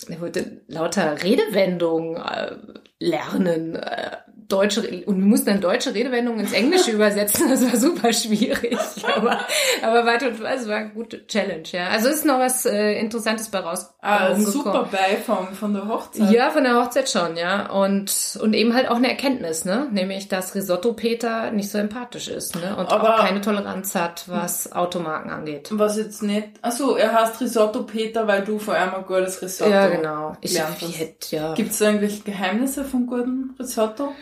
[0.09, 2.57] er wollte lauter Redewendungen äh,
[2.99, 4.17] lernen, äh,
[4.53, 7.49] deutsche und wir mussten dann deutsche Redewendungen ins Englische übersetzen.
[7.49, 8.77] Das war super schwierig,
[9.17, 9.41] aber
[9.83, 11.89] aber war total, es war eine gute Challenge, ja.
[11.89, 16.31] Also ist noch was äh, Interessantes bei raus Ah, bei super Beifang von der Hochzeit.
[16.31, 17.71] ja, von der Hochzeit schon, ja.
[17.71, 19.87] Und, und eben halt auch eine Erkenntnis, ne?
[19.93, 22.77] Nämlich, dass Risotto Peter nicht so empathisch ist, ne?
[22.77, 25.69] Und Aber- auch keine Toleranz hat, was Automarken angeht.
[25.73, 26.49] Was jetzt nicht.
[26.63, 29.71] Achso, er heißt Risotto Peter, weil du vor allem ein gutes Risotto.
[29.71, 30.37] Ja, genau.
[30.41, 31.55] Ich, ich hätte, ja.
[31.55, 34.13] Gibt es irgendwelche Geheimnisse vom guten Risotto?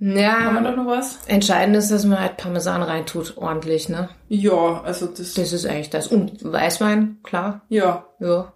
[0.00, 1.18] Haben wir Ja, da noch was?
[1.26, 4.08] entscheidend ist, dass man halt Parmesan reintut, ordentlich, ne?
[4.28, 5.34] Ja, also das.
[5.34, 6.06] Das ist eigentlich das.
[6.08, 8.06] Und Weißwein, klar, ja.
[8.18, 8.52] ja.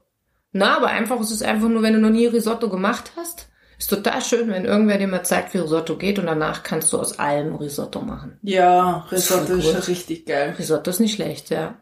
[0.53, 3.91] Na, aber einfach, es ist einfach nur, wenn du noch nie Risotto gemacht hast, ist
[3.91, 7.19] total schön, wenn irgendwer dir mal zeigt, wie Risotto geht und danach kannst du aus
[7.19, 8.39] allem Risotto machen.
[8.43, 10.55] Ja, Risotto ist schon richtig geil.
[10.59, 11.75] Risotto ist nicht schlecht, ja.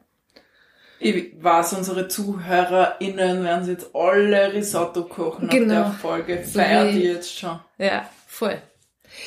[1.05, 5.75] Ich weiß, unsere ZuhörerInnen werden jetzt alle Risotto kochen Genau.
[5.75, 6.39] nach der Folge.
[6.45, 7.59] Feiert die jetzt schon.
[7.79, 8.57] Ja, voll.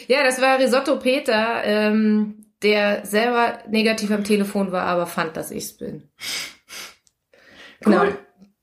[0.07, 5.51] Ja, das war Risotto Peter, ähm, der selber negativ am Telefon war, aber fand, dass
[5.51, 6.09] ich's bin.
[7.81, 8.03] Genau.
[8.03, 8.17] Cool.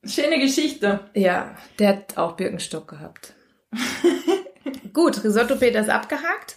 [0.05, 1.01] Schöne Geschichte.
[1.15, 3.35] Ja, der hat auch Birkenstock gehabt.
[4.93, 6.57] Gut, Risotto Peter ist abgehakt.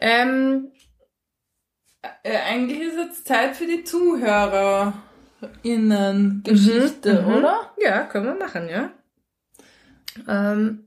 [0.00, 0.72] Ähm,
[2.22, 7.34] Äh, eigentlich ist jetzt Zeit für die ZuhörerInnen Geschichte, Mhm, mhm.
[7.36, 7.74] oder?
[7.78, 8.90] ja, können wir machen, ja.
[10.26, 10.86] Ähm,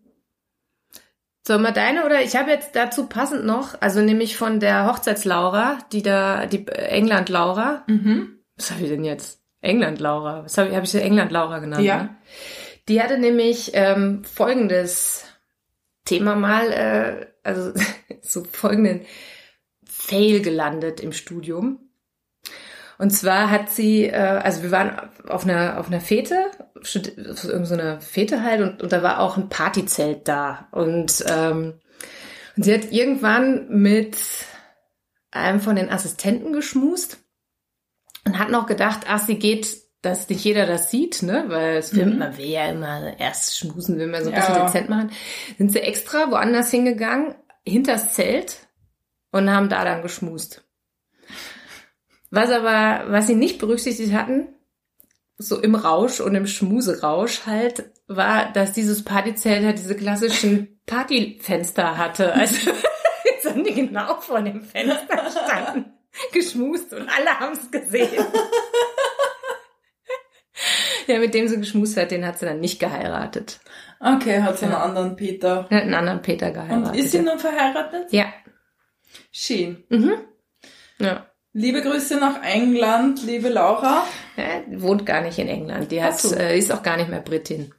[1.46, 5.80] sollen wir deine oder ich habe jetzt dazu passend noch, also nämlich von der Hochzeitslaura,
[5.92, 8.40] die da, die England Laura, Mhm.
[8.56, 9.42] was habe ich denn jetzt?
[9.62, 10.44] England Laura.
[10.44, 11.84] Was habe ich, hab ich sie England Laura genannt?
[11.84, 12.04] Ja.
[12.04, 12.16] Ne?
[12.90, 15.26] Die hatte nämlich ähm, folgendes
[16.06, 17.72] Thema mal, äh, also
[18.22, 19.06] so folgenden
[19.86, 21.83] Fail gelandet im Studium.
[23.04, 26.38] Und zwar hat sie, äh, also wir waren auf einer auf einer Fete,
[26.82, 30.70] irgendeiner so einer Fete halt, und, und da war auch ein Partyzelt da.
[30.72, 31.74] Und, ähm,
[32.56, 34.16] und sie hat irgendwann mit
[35.32, 37.18] einem von den Assistenten geschmust
[38.26, 41.44] und hat noch gedacht, ach, sie geht, dass nicht jeder das sieht, ne?
[41.48, 42.20] Weil es will, Mhm.
[42.20, 44.48] man will ja immer erst schmusen, will man so ein Ja.
[44.48, 45.12] bisschen dezent machen.
[45.58, 47.36] Sind sie extra woanders hingegangen,
[47.66, 48.60] hinters Zelt
[49.34, 50.64] und haben da dann geschmust.
[52.36, 54.48] Was aber, was sie nicht berücksichtigt hatten,
[55.38, 61.96] so im Rausch und im Schmuserausch halt, war, dass dieses Partyzelt halt diese klassischen Partyfenster
[61.96, 62.34] hatte.
[62.34, 62.72] Also
[63.26, 65.94] jetzt haben die genau vor dem Fenster gestanden,
[66.32, 68.26] geschmust und alle haben es gesehen.
[71.08, 73.60] Ja, mit dem sie geschmust hat, den hat sie dann nicht geheiratet.
[74.00, 74.84] Okay, hat sie einen Ja.
[74.84, 75.68] anderen Peter.
[75.70, 76.88] Er hat einen anderen Peter geheiratet.
[76.92, 78.12] Und ist sie nun verheiratet?
[78.14, 78.32] ja.
[79.32, 79.84] Schön.
[79.90, 80.14] Mhm.
[81.00, 81.28] Ja.
[81.54, 84.04] Liebe Grüße nach England, liebe Laura.
[84.38, 84.80] ja.
[84.82, 85.92] Wohnt gar nicht in England.
[85.92, 86.36] Die hat, so.
[86.36, 87.74] äh, ist auch gar nicht mehr Britin.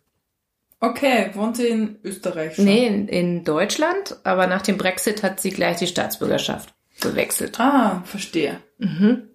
[0.78, 2.66] Okay, wohnt sie in Österreich schon?
[2.66, 7.58] Nee, in, in Deutschland, aber nach dem Brexit hat sie gleich die Staatsbürgerschaft gewechselt.
[7.58, 8.60] Ah, verstehe.
[8.78, 9.28] Mhm.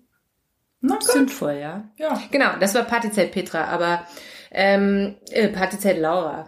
[0.81, 1.11] Na gut.
[1.11, 1.89] Sinnvoll, ja.
[1.97, 2.21] Ja.
[2.31, 4.05] Genau, das war Partyzelt Petra, aber
[4.51, 6.47] ähm, äh, Partyzelt Laura.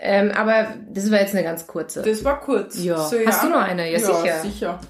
[0.00, 2.02] Ähm, aber das war jetzt eine ganz kurze.
[2.02, 2.82] Das war kurz.
[2.82, 2.98] Ja.
[2.98, 3.90] So, Hast du noch eine?
[3.90, 4.40] Ja, sicher.
[4.42, 4.80] sicher.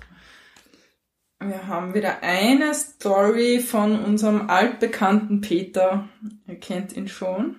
[1.40, 6.09] Wir haben wieder eine Story von unserem altbekannten Peter.
[6.48, 7.57] Ihr kennt ihn schon.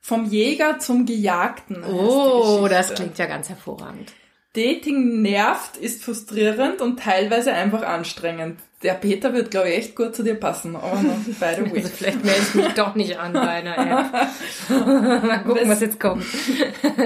[0.00, 1.84] Vom Jäger zum Gejagten.
[1.84, 4.12] Oh, das klingt ja ganz hervorragend.
[4.54, 8.60] Dating nervt, ist frustrierend und teilweise einfach anstrengend.
[8.82, 10.76] Der Peter wird, glaube ich, echt gut zu dir passen.
[10.76, 11.82] Aber no, by the way.
[11.82, 14.28] Also vielleicht melde ich mich doch nicht an bei einer App.
[15.24, 16.24] Mal gucken, was jetzt kommt.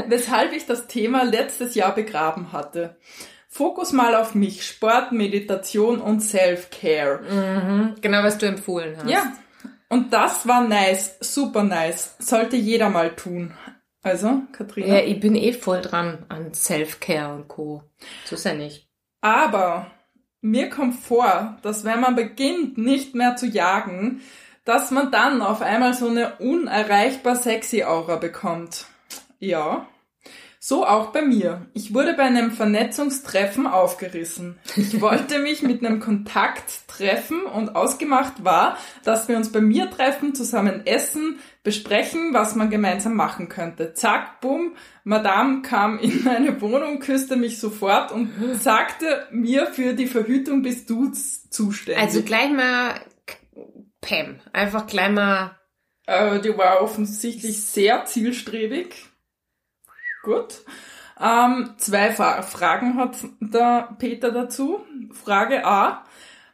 [0.09, 2.97] Weshalb ich das Thema letztes Jahr begraben hatte.
[3.49, 7.23] Fokus mal auf mich, Sport, Meditation und Self-Care.
[7.23, 9.09] Mhm, genau, was du empfohlen hast.
[9.09, 9.33] Ja.
[9.89, 12.15] Und das war nice, super nice.
[12.19, 13.55] Sollte jeder mal tun.
[14.03, 14.99] Also, Katrina.
[14.99, 17.83] Ja, ich bin eh voll dran an Self-Care und Co.
[18.27, 18.87] So ist ja nicht.
[19.21, 19.91] Aber
[20.41, 24.21] mir kommt vor, dass wenn man beginnt, nicht mehr zu jagen,
[24.65, 28.87] dass man dann auf einmal so eine unerreichbar sexy Aura bekommt.
[29.39, 29.89] Ja.
[30.61, 31.67] So auch bei mir.
[31.73, 34.59] Ich wurde bei einem Vernetzungstreffen aufgerissen.
[34.77, 39.91] Ich wollte mich mit einem Kontakt treffen und ausgemacht war, dass wir uns bei mir
[39.91, 43.95] treffen, zusammen essen, besprechen, was man gemeinsam machen könnte.
[43.95, 50.07] Zack, bumm, Madame kam in meine Wohnung, küsste mich sofort und sagte mir, für die
[50.07, 52.03] Verhütung bist du zuständig.
[52.03, 52.95] Also gleich mal
[54.01, 54.41] Pam.
[54.53, 55.57] Einfach gleich mal.
[56.07, 59.08] Äh, die war offensichtlich sehr zielstrebig.
[60.29, 60.63] Gut.
[61.19, 64.81] Ähm, zwei Fra Fragen hat der Peter dazu.
[65.11, 66.05] Frage A.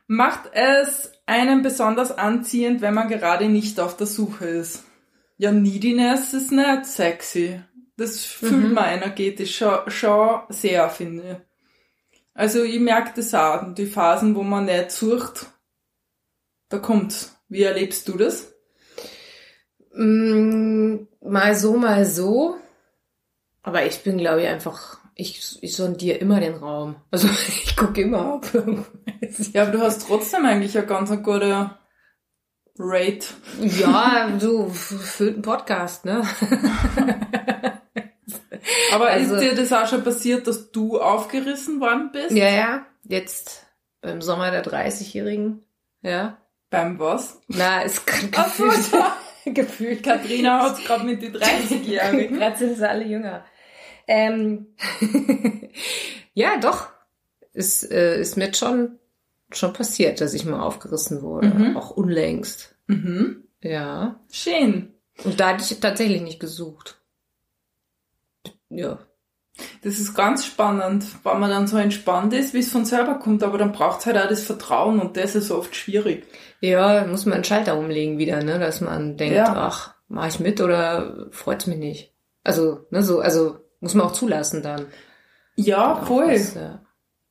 [0.07, 4.85] Macht es einen besonders anziehend, wenn man gerade nicht auf der Suche ist?
[5.39, 7.63] Ja, Neediness ist nicht sexy.
[7.97, 12.21] Das fühlt man energetisch schon, schon sehr, finde ich.
[12.33, 13.75] Also ich merke das auch.
[13.75, 15.47] Die Phasen, wo man nicht sucht,
[16.69, 17.37] da kommt's.
[17.49, 18.55] Wie erlebst du das?
[19.97, 22.61] Mm, mal so, mal so.
[23.65, 24.99] Aber ich bin, glaube ich, einfach.
[25.17, 26.97] Ich, ich sondiere immer den Raum.
[27.11, 28.41] Also ich gucke immer,
[29.21, 29.53] ist.
[29.55, 31.71] Ja, aber du hast trotzdem eigentlich eine ganz eine gute
[32.79, 33.27] Rate.
[33.61, 36.23] Ja, du füllt einen Podcast, ne?
[38.93, 42.31] Aber Also- ist dir das auch schon passiert, dass du aufgerissen worden bist?
[42.33, 42.87] Ja, ja.
[43.03, 43.67] Jetzt
[44.01, 45.63] beim Sommer der 30-Jährigen.
[46.03, 46.39] Ja.
[46.71, 47.41] Beim was?
[47.49, 47.89] Na, Ach
[48.55, 48.91] so, gefühlt.
[49.47, 50.03] gefühlt.
[50.03, 52.39] Katrina hat gerade mit den 30-Jährigen.
[52.39, 53.45] Gerade sind sie alle jünger.
[54.07, 54.67] Ähm,
[56.35, 56.89] ja, doch.
[57.53, 58.99] Ist, äh, ist mir schon,
[59.53, 61.49] schon passiert, dass ich mal aufgerissen wurde.
[61.49, 61.77] Mhm.
[61.77, 62.75] Auch unlängst.
[62.87, 63.45] Mhm.
[63.63, 64.21] Ja.
[64.31, 64.93] Schön.
[65.25, 67.01] Und da hatte ich tatsächlich nicht gesucht.
[68.69, 68.99] Ja.
[69.83, 73.45] Das ist ganz spannend, wenn man dann so entspannt ist, wie es von selber kommt,
[73.45, 76.27] aber dann braucht es halt auch das Vertrauen und das ist oft schwierig.
[76.61, 78.59] Ja, muss man einen Schalter umlegen wieder, ne?
[78.59, 79.55] Dass man denkt, Ja.
[79.55, 82.13] ach, mach ich mit oder freut's mich nicht.
[82.43, 84.87] Also, ne, so, also muss man auch zulassen dann.
[85.57, 86.33] Ja, Auch voll.
[86.33, 86.81] was, ja.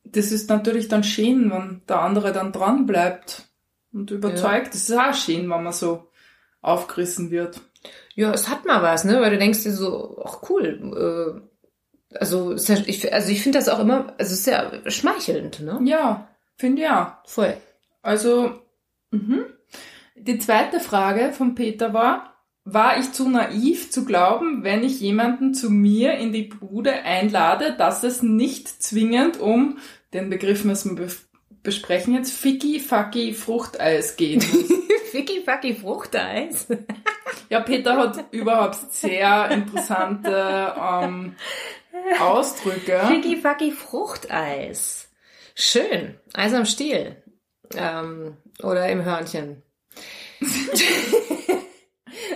[0.06, 3.50] Das ist natürlich dann schön, wenn der andere dann dran bleibt
[3.92, 4.74] und überzeugt.
[4.74, 6.12] Das ist auch schön, wenn man so
[6.62, 7.60] aufgerissen wird.
[8.14, 9.20] Ja, es hat mal was, ne?
[9.20, 11.42] Weil du denkst dir so, ach cool.
[12.12, 15.62] Äh, also, ja, ich, also ich finde das auch immer, also es ist ja schmeichelnd,
[15.62, 15.80] ne?
[15.84, 17.14] Ja, finde ich auch.
[17.26, 17.58] Voll.
[18.04, 18.62] Also,
[19.10, 19.46] mhm.
[20.16, 22.33] die zweite Frage von Peter war,
[22.66, 27.76] war ich zu naiv zu glauben, wenn ich jemanden zu mir in die Bude einlade,
[27.78, 29.80] dass es nicht zwingend um,
[30.14, 31.14] den Begriff müssen wir be
[31.64, 34.46] besprechen jetzt, Ficky Fucky Fruchteis muss.
[35.12, 36.68] Ficky fucky Fruchteis.
[37.50, 41.36] ja, Peter hat überhaupt sehr interessante ähm,
[42.20, 43.00] Ausdrücke.
[43.08, 45.10] Ficky fucky Fruchteis.
[45.56, 46.16] Schön.
[46.34, 47.16] Eis am Stiel.
[47.76, 49.62] Ähm, oder im Hörnchen.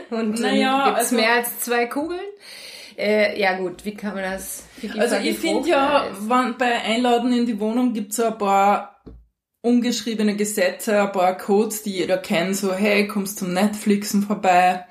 [0.10, 2.20] Und Naja, naja, gibt's also- mehr als zwei Kugeln?
[2.98, 4.63] Äh, ja gut, wie kann man das?
[4.98, 9.04] Also ich finde ja, wann, bei Einladen in die Wohnung gibt's so ein paar
[9.62, 14.86] ungeschriebene Gesetze, ein paar Codes, die jeder kennt, so hey, kommst zum Netflixen vorbei,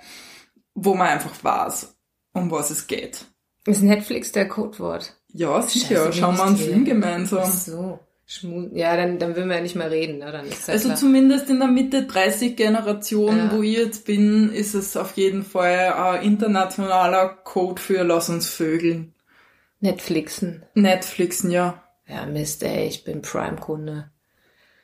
[0.74, 1.96] wo man einfach weiß,
[2.34, 3.24] um was es geht.
[3.66, 5.16] Ist Netflix der Codewort?
[5.32, 7.40] Ja, sicher, Scheiße, schauen wir einen Film gemeinsam.
[7.42, 7.98] Ach so.
[8.28, 10.32] Schmu ja, dann, dann will man ja nicht mehr reden, ne?
[10.32, 10.96] Dann ist ja Also klar.
[10.96, 13.52] zumindest in der Mitte 30 Generation, Ja.
[13.52, 18.48] wo ich jetzt bin, ist es auf jeden Fall ein internationaler Code für Lass uns
[18.48, 19.14] vögeln.
[19.80, 20.64] Netflixen.
[20.74, 21.82] Netflixen, ja.
[22.08, 24.10] Ja, Mist, ey, ich bin Prime-Kunde.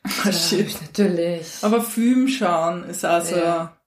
[0.25, 0.75] Ah, shit.
[0.81, 1.47] natürlich.
[1.61, 3.77] Aber Film schauen ist also, Ja.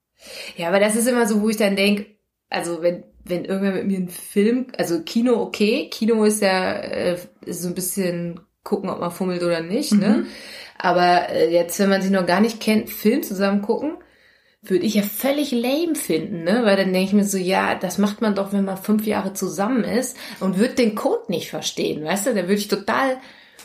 [0.57, 2.07] Ja, aber das ist immer so, wo ich dann denk,
[2.49, 7.19] also wenn, wenn irgendwer mit mir einen Film, also Kino okay, Kino ist ja äh,
[7.45, 10.09] ist so ein bisschen gucken, ob man fummelt oder nicht, ne?
[10.09, 10.27] Mhm.
[10.79, 13.93] Aber äh, jetzt, wenn man sich noch gar nicht kennt, Film zusammen gucken,
[14.63, 16.61] würde ich ja völlig lame finden, ne?
[16.65, 19.33] Weil dann denke ich mir so, ja, das macht man doch, wenn man fünf Jahre
[19.33, 22.31] zusammen ist und wird den Code nicht verstehen, weißt du?
[22.35, 23.17] Da würde ich total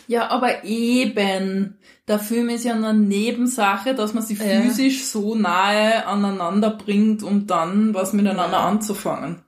[0.07, 1.77] Ja, aber eben.
[2.07, 4.61] Der Film ist ja eine Nebensache, dass man sich Ja.
[4.61, 8.65] physisch so nahe aneinander bringt, um dann was miteinander Ja.
[8.67, 9.43] anzufangen.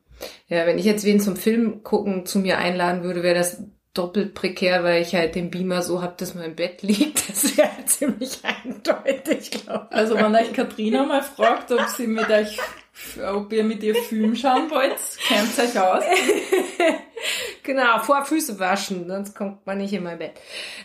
[0.48, 3.62] Ja, wenn ich jetzt wen zum Film gucken zu mir einladen würde, wäre das
[3.94, 7.24] doppelt prekär, weil ich halt den Beamer so hab, dass man im Bett liegt.
[7.28, 9.96] Das wäre ziemlich eindeutig, glaube ich.
[9.98, 12.58] Also wenn euch Katrina mal fragt, ob sie mit euch,
[13.34, 14.96] ob ihr mit ihr Film schauen wollt,
[15.28, 16.04] kennt euch aus.
[17.64, 20.34] Genau, vor Füße waschen, sonst kommt man nicht in mein Bett.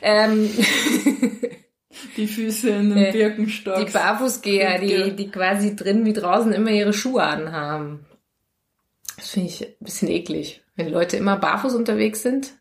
[0.01, 0.49] Ähm,
[2.17, 3.85] Die Füße in den Äh, Birkenstock.
[3.85, 8.07] die Barfußgeher, die, die quasi drin wie draußen immer ihre Schuhe anhaben.
[9.17, 10.63] Das finde ich ein bisschen eklig.
[10.77, 12.53] Wenn Leute immer barfuß unterwegs sind,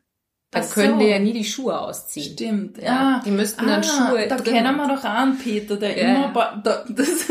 [0.51, 0.99] dann Ach können so.
[0.99, 2.33] die ja nie die Schuhe ausziehen.
[2.33, 3.21] Stimmt, Ja, ja.
[3.25, 6.25] die müssten dann Schuhe Da drin kennen wir doch auch einen Peter, der Ja.
[6.25, 7.27] immer, da, das,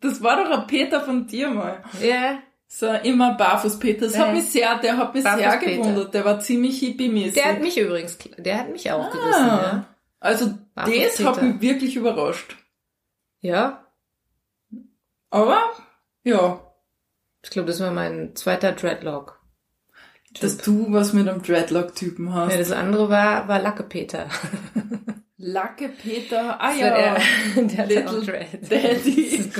[0.00, 1.82] das war doch ein Peter von dir mal.
[2.02, 4.06] Ja, So, immer Barfuß-Peter.
[4.06, 4.26] Das Ja.
[4.26, 5.76] hat mich sehr, der hat mich sehr Barfuß-Peter.
[5.82, 6.14] gewundert.
[6.14, 7.34] Der war ziemlich hippie-mäßig.
[7.34, 9.84] der hat mich übrigens, der hat mich auch gerissen, ah, ja.
[10.20, 11.42] Also, das hat Barfuß-Peter.
[11.42, 12.56] mich wirklich überrascht.
[13.40, 13.86] Ja,
[15.30, 15.58] Aber,
[16.24, 16.60] ja,
[17.42, 19.39] ich glaube, das war mein zweiter Dreadlock.
[20.40, 22.52] Dass du was mit einem Dreadlock-Typen hast.
[22.52, 24.26] Ja, das andere war, war Lacke Peter.
[25.36, 27.14] Lacke Peter, ah So, ja, der,
[27.64, 28.70] der hatte Little Dread.
[28.70, 29.50] Daddy.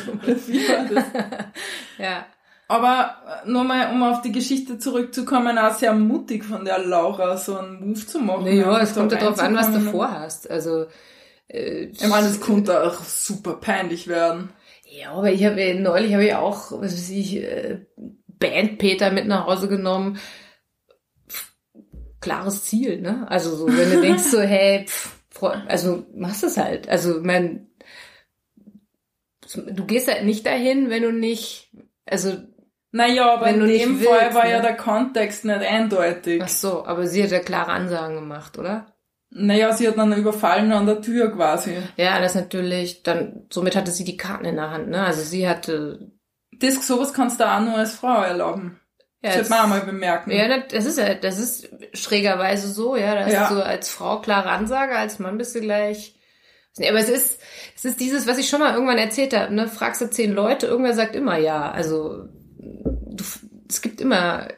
[0.46, 1.04] Wie war das?
[1.98, 2.26] ja.
[2.68, 7.36] Aber äh, nur mal, um auf die Geschichte zurückzukommen, auch sehr mutig von der Laura,
[7.36, 8.44] so einen Move zu machen.
[8.44, 10.48] Naja, Einfach es kommt ja drauf an, was du vorhast.
[10.48, 10.86] Also,
[11.48, 14.50] äh, Ich meine, es konnte auch super peinlich werden.
[14.84, 17.80] Ja, aber ich habe ja- neulich habe ich auch, was weiß ich, äh,
[18.38, 20.18] Band Peter mit nach Hause genommen.
[22.20, 23.26] Klares Ziel, ne?
[23.30, 25.16] Also so, wenn du denkst so, hey, pff,
[25.68, 26.88] also machst es halt.
[26.88, 27.70] Also mein,
[29.56, 31.70] du gehst halt nicht dahin, wenn du nicht,
[32.06, 32.36] also
[32.92, 34.50] Naja, aber in dem Fall willst, war ne?
[34.50, 36.42] ja der Kontext nicht eindeutig.
[36.42, 38.96] ach so, aber sie hat ja klare Ansagen gemacht, oder?
[39.32, 41.76] Naja, sie hat dann überfallen an der Tür quasi.
[41.96, 45.04] Ja, das natürlich, dann, somit hatte sie die Karten in der Hand, ne?
[45.04, 46.10] Also sie hatte,
[46.58, 48.79] Das, sowas kannst du auch nur als Frau erlauben.
[49.22, 50.30] Ja, das man auch mal bemerken.
[50.30, 53.14] Ja, das das ist ja, das ist schrägerweise so, ja.
[53.14, 53.40] Da Ja.
[53.40, 56.16] hast du als Frau klare Ansage, als Mann bist du gleich.
[56.78, 57.40] Nee, aber es ist,
[57.76, 59.68] es ist dieses, was ich schon mal irgendwann erzählt habe, ne?
[59.68, 61.70] Fragst du zehn Leute, irgendwer sagt immer ja.
[61.70, 62.24] Also
[62.58, 63.24] du,
[63.68, 64.48] es gibt immer,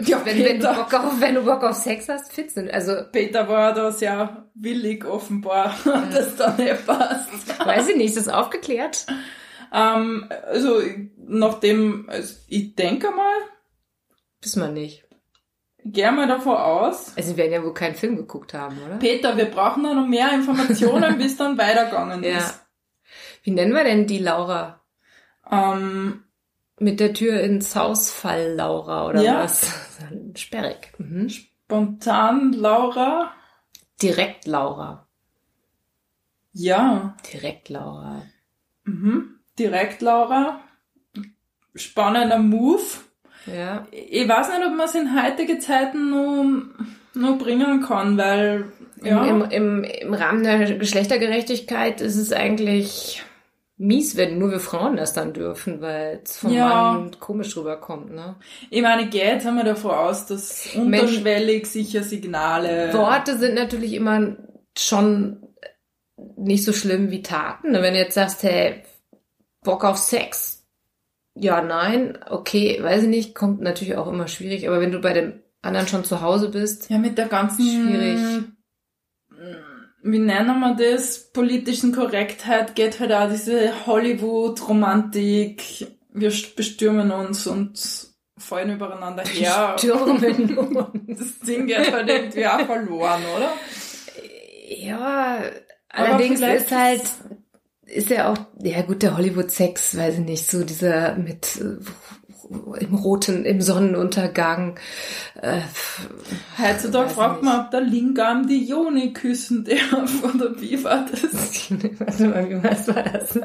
[0.00, 0.66] Ja, wenn, wenn, du.
[0.74, 2.70] Bock auf, wenn du Bock auf Sex hast, fit sind.
[2.72, 5.74] Also Peter war da sehr willig offenbar,
[6.12, 7.28] dass da nicht passt.
[7.64, 9.06] weiß ich nicht, ist das aufgeklärt?
[9.72, 10.80] Ähm, also,
[11.18, 13.34] nachdem, also ich denke mal,
[14.42, 15.04] Wissen wir nicht.
[15.84, 18.96] ich gehe mal davon aus, Also sie werden ja wohl keinen Film geguckt haben, oder?
[18.98, 22.38] Peter, wir brauchen da noch mehr Informationen, bis dann weitergegangen Ja.
[22.38, 22.60] ist.
[23.42, 24.82] Wie nennen wir denn die Laura?
[25.50, 26.24] Ähm,
[26.78, 29.42] Mit der Tür ins Haus fall, Laura, oder Ja.
[29.42, 29.70] was?
[30.36, 30.92] Sperrig.
[30.98, 31.28] Mhm.
[31.28, 33.32] spontan Laura,
[34.02, 35.06] Direkt Laura.
[36.52, 38.22] ja, Direkt Laura.
[38.84, 39.40] mhm.
[39.58, 40.60] direkt Laura,
[41.74, 42.82] spannender Move.
[43.46, 43.86] Ja.
[43.90, 46.44] Ich weiß nicht, ob man es in heutige Zeiten noch,
[47.14, 48.66] noch bringen kann, weil,
[49.02, 53.22] ja, Im, im, im, Rahmen der Geschlechtergerechtigkeit ist es eigentlich
[53.78, 56.92] mies, wenn nur wir Frauen das dann dürfen, weil es vom Ja.
[56.92, 58.36] Mann komisch rüberkommt, ne?
[58.68, 62.92] ich meine, geht jetzt haben wir davon aus, dass unterschwellig sicher Signale.
[62.92, 64.36] Worte sind natürlich immer
[64.76, 65.38] schon
[66.36, 67.72] nicht so schlimm wie Taten.
[67.72, 68.82] Wenn du jetzt sagst, hey,
[69.62, 70.59] Bock auf Sex.
[71.34, 75.12] Ja, nein, okay, weiß ich nicht, kommt natürlich auch immer schwierig, aber wenn du bei
[75.12, 77.62] dem anderen schon zu Hause bist, Ja, mit der ganzen.
[77.64, 78.18] Schwierig.
[80.02, 81.30] Wie nennen wir das?
[81.32, 85.62] Politischen Korrektheit geht halt auch diese Hollywood-Romantik.
[86.12, 87.78] Wir bestürmen uns und
[88.38, 89.76] fallen übereinander her.
[89.78, 91.18] stürmen uns.
[91.18, 93.52] Das Ding geht halt irgendwie auch verloren, oder?
[94.68, 95.42] Ja,
[95.90, 97.02] allerdings ist halt,
[97.90, 101.78] ist ja auch, ja gut, der Hollywood-Sex, weiß ich nicht, so dieser mit äh,
[102.80, 104.78] im roten, im Sonnenuntergang.
[105.40, 105.60] Äh,
[106.58, 111.70] Heutzutage fragt man, ob der Lingam die Joni küssen darf, oder wie war das?
[111.98, 113.38] Warte mal, wie was war das?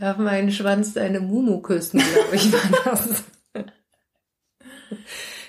[0.00, 3.24] Darf mein Schwanz deine Mumu küssen, glaube ich, war das.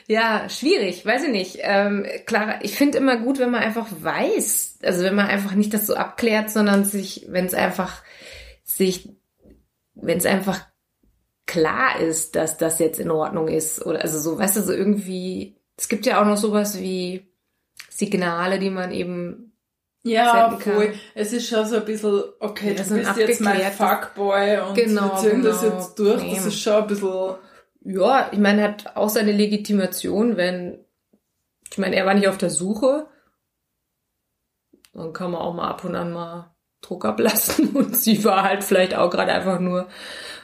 [0.07, 1.57] Ja, schwierig, weiß ich nicht.
[1.61, 5.73] Ähm, klar, ich finde immer gut, wenn man einfach weiß, also wenn man einfach nicht
[5.73, 8.03] das so abklärt, sondern sich, wenn es einfach
[8.63, 9.09] sich,
[9.95, 10.61] wenn es einfach
[11.45, 15.55] klar ist, dass das jetzt in Ordnung ist oder also so, weißt du, so irgendwie.
[15.77, 17.27] Es gibt ja auch noch sowas wie
[17.89, 19.53] Signale, die man eben
[20.03, 20.93] Ja, voll.
[21.15, 25.21] Es ist schon so ein bisschen, okay, Ja, du bist jetzt mein Fuckboy und Genau,
[25.21, 25.73] wir ziehen das genau.
[25.75, 26.21] jetzt durch.
[26.21, 26.35] Nee.
[26.35, 27.35] Das ist schon ein bisschen,
[27.85, 30.79] Ja, ich meine, hat auch seine Legitimation, wenn,
[31.69, 33.07] ich meine, er war nicht auf der Suche.
[34.93, 37.69] dann kann man auch mal ab und an mal Druck ablassen.
[37.75, 39.87] Und sie war halt vielleicht auch gerade einfach nur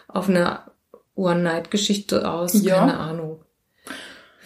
[0.07, 0.71] auf einer
[1.15, 2.61] One-Night-Geschichte aus.
[2.61, 2.79] Ja.
[2.79, 3.43] Keine Ahnung.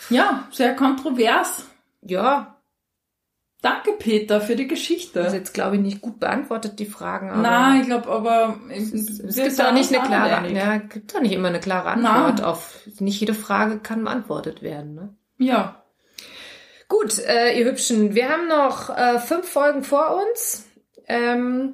[0.09, 1.67] Ja, sehr kontrovers.
[2.01, 2.52] Ja,
[3.63, 5.21] Danke, Peter, für die das Geschichte.
[5.21, 7.31] ist jetzt, glaube ich, nicht gut beantwortet, die Fragen.
[7.31, 11.21] Aber Nein, ich glaube aber, es, es gibt auch nicht eine klare, ja, gibt auch
[11.21, 11.91] nicht immer eine klare.
[11.91, 15.15] Antwort auf, nicht jede Frage kann beantwortet werden, ne?
[15.37, 15.81] Ja.
[16.89, 20.65] Gut, äh, ihr Hübschen, wir haben noch äh, fünf Folgen vor uns.
[21.07, 21.73] Ähm,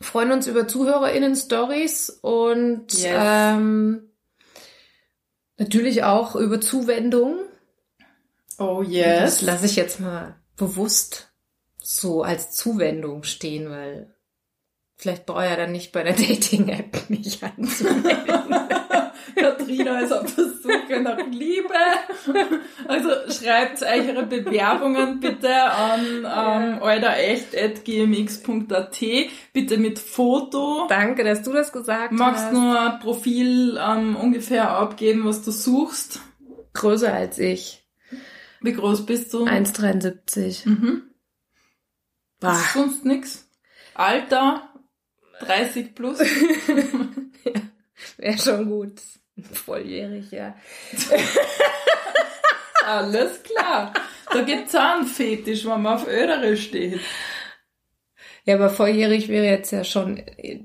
[0.00, 3.06] freuen uns über ZuhörerInnen-Stories und Yes.
[3.12, 4.08] ähm,
[5.58, 7.40] natürlich auch über Zuwendungen.
[8.58, 9.42] Oh Das yes.
[9.42, 11.32] lasse ich jetzt mal bewusst
[11.82, 14.14] so als Zuwendung stehen, weil
[14.96, 18.54] vielleicht brauche ich ja dann nicht bei der Dating-App mich anzumelden.
[19.34, 21.72] Katrina ist auf der Suche nach Liebe.
[22.86, 29.00] Also schreibt euch eure Bewerbungen bitte an ähm, eurerecht.gmx.at.
[29.52, 30.86] Bitte mit Foto.
[30.88, 32.52] Danke, dass du das gesagt Magst hast.
[32.52, 36.20] nur ein Profil ähm, ungefähr abgeben, was du suchst.
[36.74, 37.81] Größer als ich.
[38.62, 39.44] Wie groß bist du?
[39.44, 40.68] 1,73.
[40.68, 41.02] Mhm.
[42.40, 42.60] Bah.
[42.72, 43.48] Sonst nix.
[43.94, 44.72] Alter,
[45.40, 46.18] 30 plus.
[48.16, 49.00] Wäre schon gut.
[49.52, 50.54] Volljährig, ja.
[52.84, 53.92] Alles klar.
[54.32, 57.00] Da gibt's auch einen Fetisch, wenn man auf Ödere steht.
[58.44, 60.64] Ja, aber volljährig wäre jetzt ja schon äh,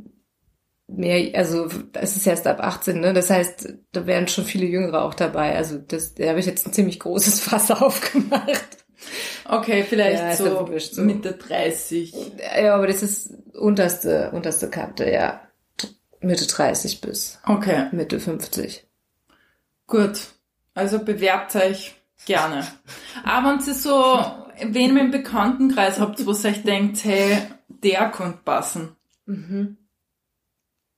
[0.88, 3.14] mehr, also das ist erst ab 18, ne?
[3.14, 5.56] Das heißt, da wären schon viele Jüngere auch dabei.
[5.56, 8.78] Also das, da habe ich jetzt ein ziemlich großes Fass aufgemacht.
[9.46, 11.02] Okay, vielleicht Ja, so, so.
[11.02, 12.14] Mitte 30.
[12.62, 15.42] Ja, aber das ist unterste, unterste Kante, ja.
[16.20, 18.86] Mitte 30 bis Okay, Mitte 50.
[19.86, 20.20] gut.
[20.74, 22.66] Also bewerbt euch gerne.
[23.24, 24.20] Aber wenn ihr so
[24.62, 28.96] wen im Bekanntenkreis habt, wo ihr euch denkt, hey, der könnte passen.
[29.26, 29.78] Mhm.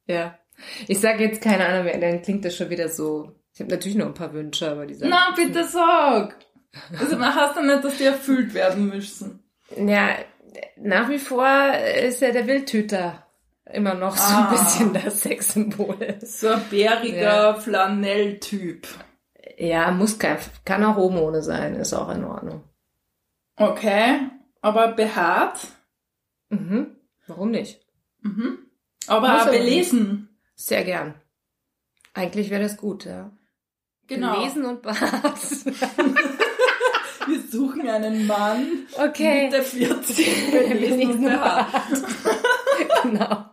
[0.10, 0.38] Ja.
[0.88, 3.32] Ich sage jetzt keine Ahnung mehr, dann klingt das schon wieder so.
[3.54, 5.12] Ich habe natürlich noch ein paar Wünsche, aber die sagen.
[5.12, 6.36] Na, bitte sag!
[7.00, 9.44] Also heißt ja nicht, dass die erfüllt werden müssen.
[9.76, 10.10] Ja,
[10.78, 11.48] nach wie vor
[12.06, 13.26] ist ja der Wildtüter
[13.72, 14.46] immer noch so Ah.
[14.46, 16.18] ein bisschen das Sexsymbol.
[16.22, 17.54] So ein bäriger Ja.
[17.54, 18.88] Flanelltyp.
[19.58, 22.64] Ja, muss kein, kann auch Hormone sein, ist auch in Ordnung.
[23.56, 24.20] Okay,
[24.62, 25.60] aber behaart.
[26.50, 26.96] Mhm.
[27.28, 27.86] Warum nicht?
[28.22, 28.60] Mhm.
[29.10, 30.30] Aber aber belesen.
[30.56, 31.16] Sehr gern.
[32.14, 33.32] Eigentlich wäre das gut, ja.
[34.08, 34.36] Genau.
[34.36, 35.40] Belesen und behaart.
[37.28, 39.46] Wir suchen einen Mann Okay.
[39.46, 41.68] Mitte 40, belesen und behaart.
[43.04, 43.46] genau.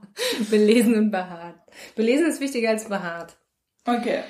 [0.51, 1.61] Belesen und behaart.
[1.95, 3.37] Belesen ist wichtiger als behaart.
[3.85, 4.23] Okay.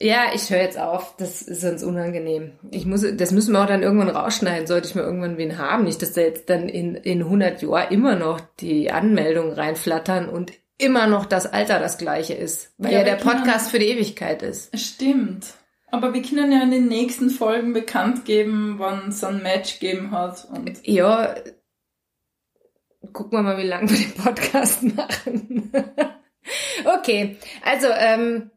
[0.00, 1.16] Ja, ich höre jetzt auf.
[1.16, 2.52] Das ist sonst unangenehm.
[2.70, 5.84] Ich muss, das müssen wir auch dann irgendwann rausschneiden, sollte ich mal irgendwann wen haben.
[5.84, 10.52] Nicht, dass da jetzt dann in, in 100 Jahren immer noch die Anmeldungen reinflattern und
[10.78, 12.72] immer noch das Alter das gleiche ist.
[12.78, 14.78] Weil Ja, ja, der Podcast für die Ewigkeit ist.
[14.78, 15.46] Stimmt.
[15.90, 20.12] Aber wir können ja in den nächsten Folgen bekannt geben, wann es ein Match gegeben
[20.12, 20.46] hat.
[20.52, 21.34] Und Ja,
[23.12, 25.72] gucken wir mal, wie lange wir den Podcast machen.
[26.84, 28.50] okay, also ähm,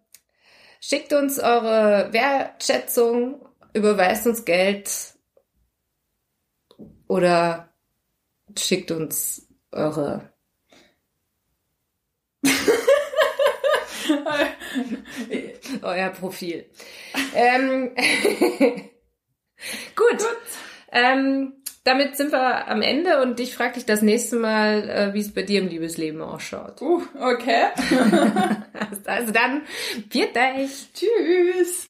[0.81, 5.13] schickt uns eure Wertschätzung, überweist uns Geld
[7.07, 7.73] oder
[8.57, 10.29] schickt uns eure
[15.83, 16.69] euer Profil.
[17.35, 17.95] ähm,
[19.95, 20.25] gut.
[20.91, 25.21] Ähm, damit sind wir am Ende und ich frage dich das nächste Mal, äh, wie
[25.21, 26.81] es bei dir im Liebesleben ausschaut.
[26.81, 27.67] uh, okay.
[29.05, 29.63] Also dann,
[30.09, 30.89] viert euch!
[30.93, 31.87] Tschüss.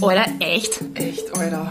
[0.00, 0.80] Oder echt?
[0.94, 1.70] Echt, Alter.